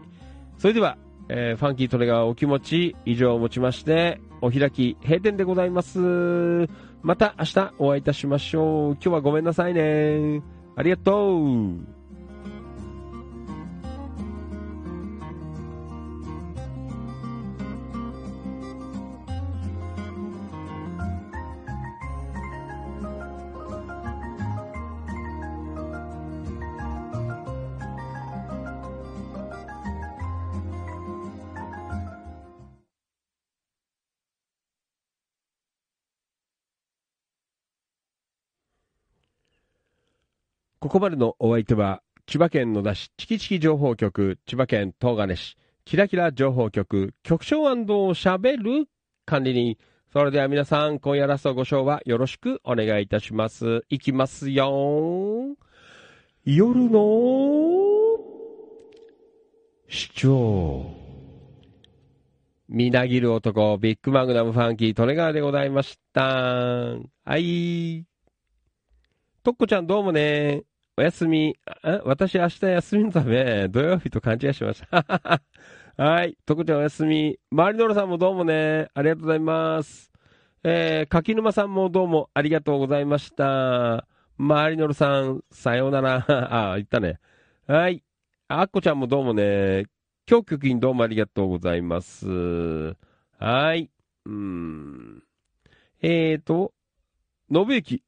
[0.58, 0.98] それでは、
[1.28, 5.98] えーファンキートレガーお気持ち以上をもちまして、お開き閉店でございます。
[7.02, 8.92] また明日お会いいたしましょう。
[8.92, 10.42] 今日はごめんなさいね。
[10.76, 11.95] ありがとう。
[40.86, 48.86] ここまでのお相手は、千葉県野田市チキチキ情報局、千葉県東金市、キラキラ情報局、局長をしゃべる
[49.24, 49.76] 管理人。
[50.12, 53.82] それでは皆さん、今夜ラストご賞はよろしくお願いいたします。
[53.88, 55.56] いきますよ
[56.44, 57.00] 夜の
[59.88, 60.86] 市長。
[62.68, 66.22] みなぎる男、ビッグマグナムファンキー、トレガーでございました。
[66.22, 68.04] はい。
[69.42, 70.62] とっこちゃんどうもね。
[70.98, 71.58] おやすみ。
[72.04, 75.42] 私明日休みのため、 土曜日と勘違いしました。
[76.02, 76.38] はい。
[76.46, 77.38] とこちゃんおやすみ。
[77.50, 78.88] マリノルさんもどうもね。
[78.94, 80.10] ありがとうございます。
[80.64, 84.08] えー、柿沼さんもどうもありがとうございました。
[84.38, 86.24] マリノルさん、さようなら。
[86.72, 87.20] あ、言ったね。
[87.66, 88.02] はい。
[88.48, 89.84] あっこちゃんもどうもね。
[90.26, 92.96] 今日局員どうもありがとうございます。
[93.38, 93.90] はい。
[94.24, 95.22] うーん。
[96.00, 96.72] えーと、
[97.52, 98.02] 信之。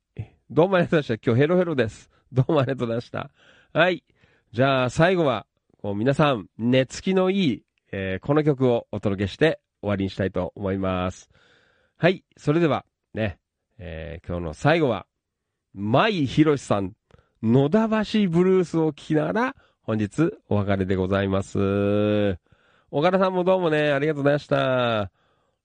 [0.49, 1.31] どうもありがとうございました。
[1.31, 2.18] 今日ヘロヘロです。
[2.33, 3.31] どうもありがとうございました。
[3.73, 4.05] はい。
[4.53, 5.47] じゃあ最後は、
[5.81, 11.31] こう皆さん、寝つきのいい、えーこの曲をお届けして終わりにしたいと思います。
[11.97, 12.25] はい。
[12.37, 12.85] それでは、
[13.15, 13.39] ね、
[13.79, 15.07] えー今日の最後は、
[15.75, 16.93] 舞ひろしさん、
[17.43, 22.39] 野田橋ブルースを聴きながら、本日お別れでございます。
[22.91, 25.11] 岡田さんもどうもね、ありがとうございました。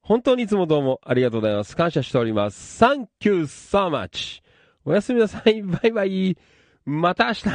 [0.01, 1.75] 本当にいつもどうもありがとうございます。
[1.75, 2.83] 感謝しております。
[2.83, 4.42] Thank you so much.
[4.85, 5.61] おやすみなさい。
[5.61, 6.37] バイバイ。
[6.85, 7.49] また明日。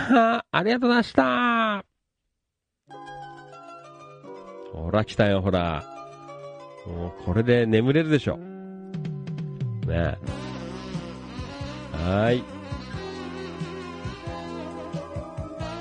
[0.51, 1.85] ありがとうございました。
[4.73, 5.85] ほら来たよ、ほら。
[6.87, 8.39] もうこれで眠れるでしょ。
[8.39, 10.17] ね
[11.93, 12.43] はい。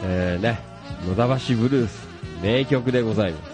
[0.04, 0.60] えー、ね、
[1.08, 2.08] 野田橋ブルース、
[2.42, 3.52] 名曲でございます。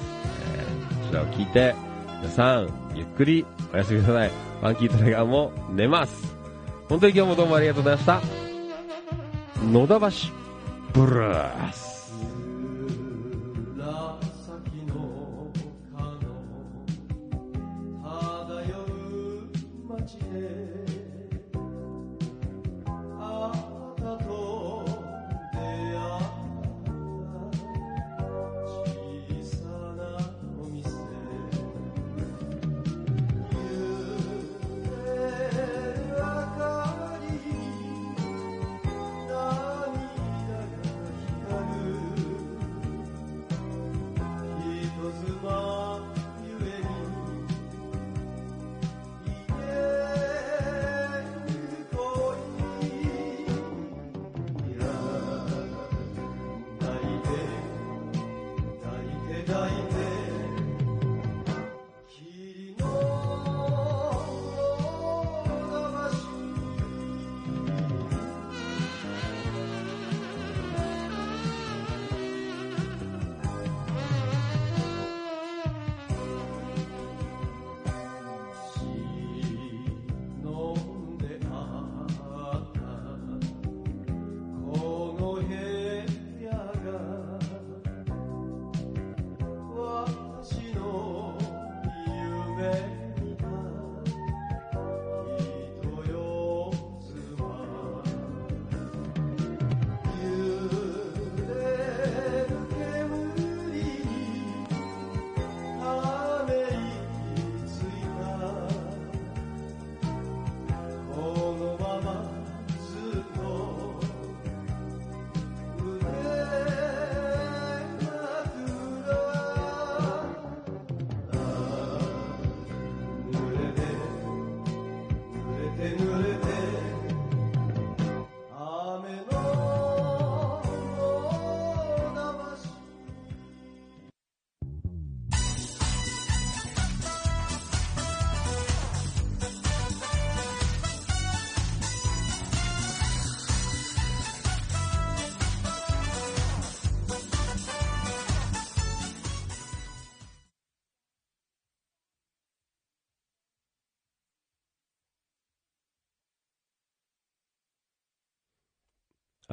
[0.57, 1.75] えーちらを聞いて、
[2.21, 4.29] 皆さん、ゆっくりお休みください。
[4.29, 6.42] ファンキートレガーも寝ます。
[6.89, 8.22] 本当に今日もどうもありがとうございました。
[9.64, 10.07] 野田橋
[10.93, 11.92] ブルース。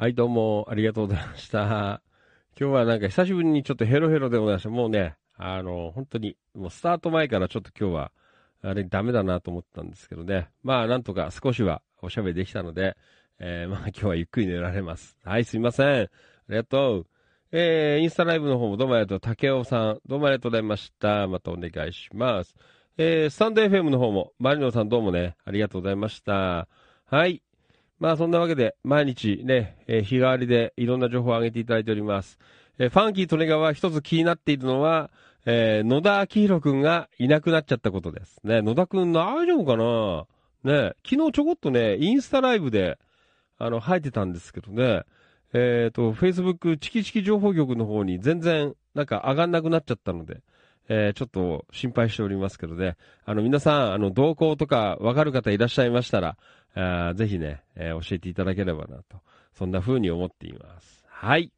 [0.01, 2.01] はい、どうも、ありがとうございました。
[2.59, 4.69] 今日はなんか久しぶりにちょっとヘロヘロでございました。
[4.69, 8.11] もうね、あの、本当に、もうスタート前からちょっと今日は、
[8.63, 10.49] あれダメだなと思ったんですけどね。
[10.63, 12.97] まあ、なんとか少しはおしゃべりできたので、
[13.37, 15.19] えー、 まあ今日はゆっくり寝られます。
[15.23, 15.87] はい、すいません。
[15.87, 16.09] あ
[16.49, 17.07] りがとう。
[17.51, 19.19] えー、インスタライブの方もどうもありがとう。
[19.19, 21.27] 竹尾さん、どうもありがとうございました。
[21.27, 22.55] またお願いします。
[22.97, 26.67] えー、スタンド FM の方も、マリノさんどうもね、ありがとうございました。
[27.05, 27.43] はい。
[28.01, 32.39] まあそんなわけで、毎日ね、えー日替わりでいろんな情報を上げていただいております。
[32.79, 35.11] えーファンキートネガは一つ気になっているのは、
[35.45, 38.39] えー野田明宏くんがいなくなっちゃったことです。
[38.43, 40.25] ね、野田くん大丈夫かな？
[40.63, 42.97] ね、昨日ちょこっとね、インスタライブで、
[43.59, 45.03] あの、入ってたんですけどね、
[45.53, 50.41] えっ、と、Facebook チキチキ情報局の方に全然、なんか上がんなくなっちゃったので、
[50.93, 52.97] えーちょっと心配しておりますけどね。
[53.23, 56.37] あの、皆さん、あの、動向とかわかる方いらっしゃいましたら、
[56.75, 59.21] あぜひね、えー教えていただければなと、
[59.53, 61.05] そんな風に思っています。
[61.07, 61.49] はい。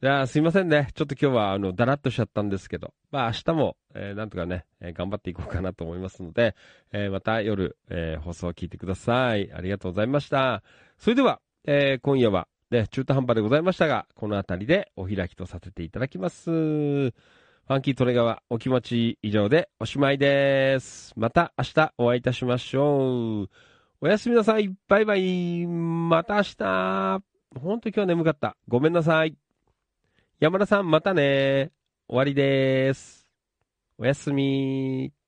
[0.00, 0.88] じゃあ、すいませんね。
[0.94, 6.54] ちょっと今日は、あの、だらっとしちゃったんですけど、まあ、明日も、えーなんとかね、えー頑張っていこうかなと思いますので、
[6.92, 9.52] えーまた夜、えー放送を聞いてください。
[9.52, 10.62] ありがとうございました。
[10.98, 17.12] それでは、えー今夜は、ね、中途半端でございましたが、この辺りでお開きとさせていただきます。
[17.66, 21.14] ファンキートレガワお気持ち以上でおしまいです。
[21.16, 23.48] また明日お会いいたしましょう。
[24.02, 24.70] おやすみなさい。
[24.86, 25.66] バイバイ。
[25.66, 27.22] また明日。
[27.58, 28.58] ほんと今日眠かった。
[28.68, 29.34] ごめんなさい。
[30.40, 31.72] 山田さんまたね。
[32.06, 33.26] 終わりです。
[33.96, 35.23] おやすみ。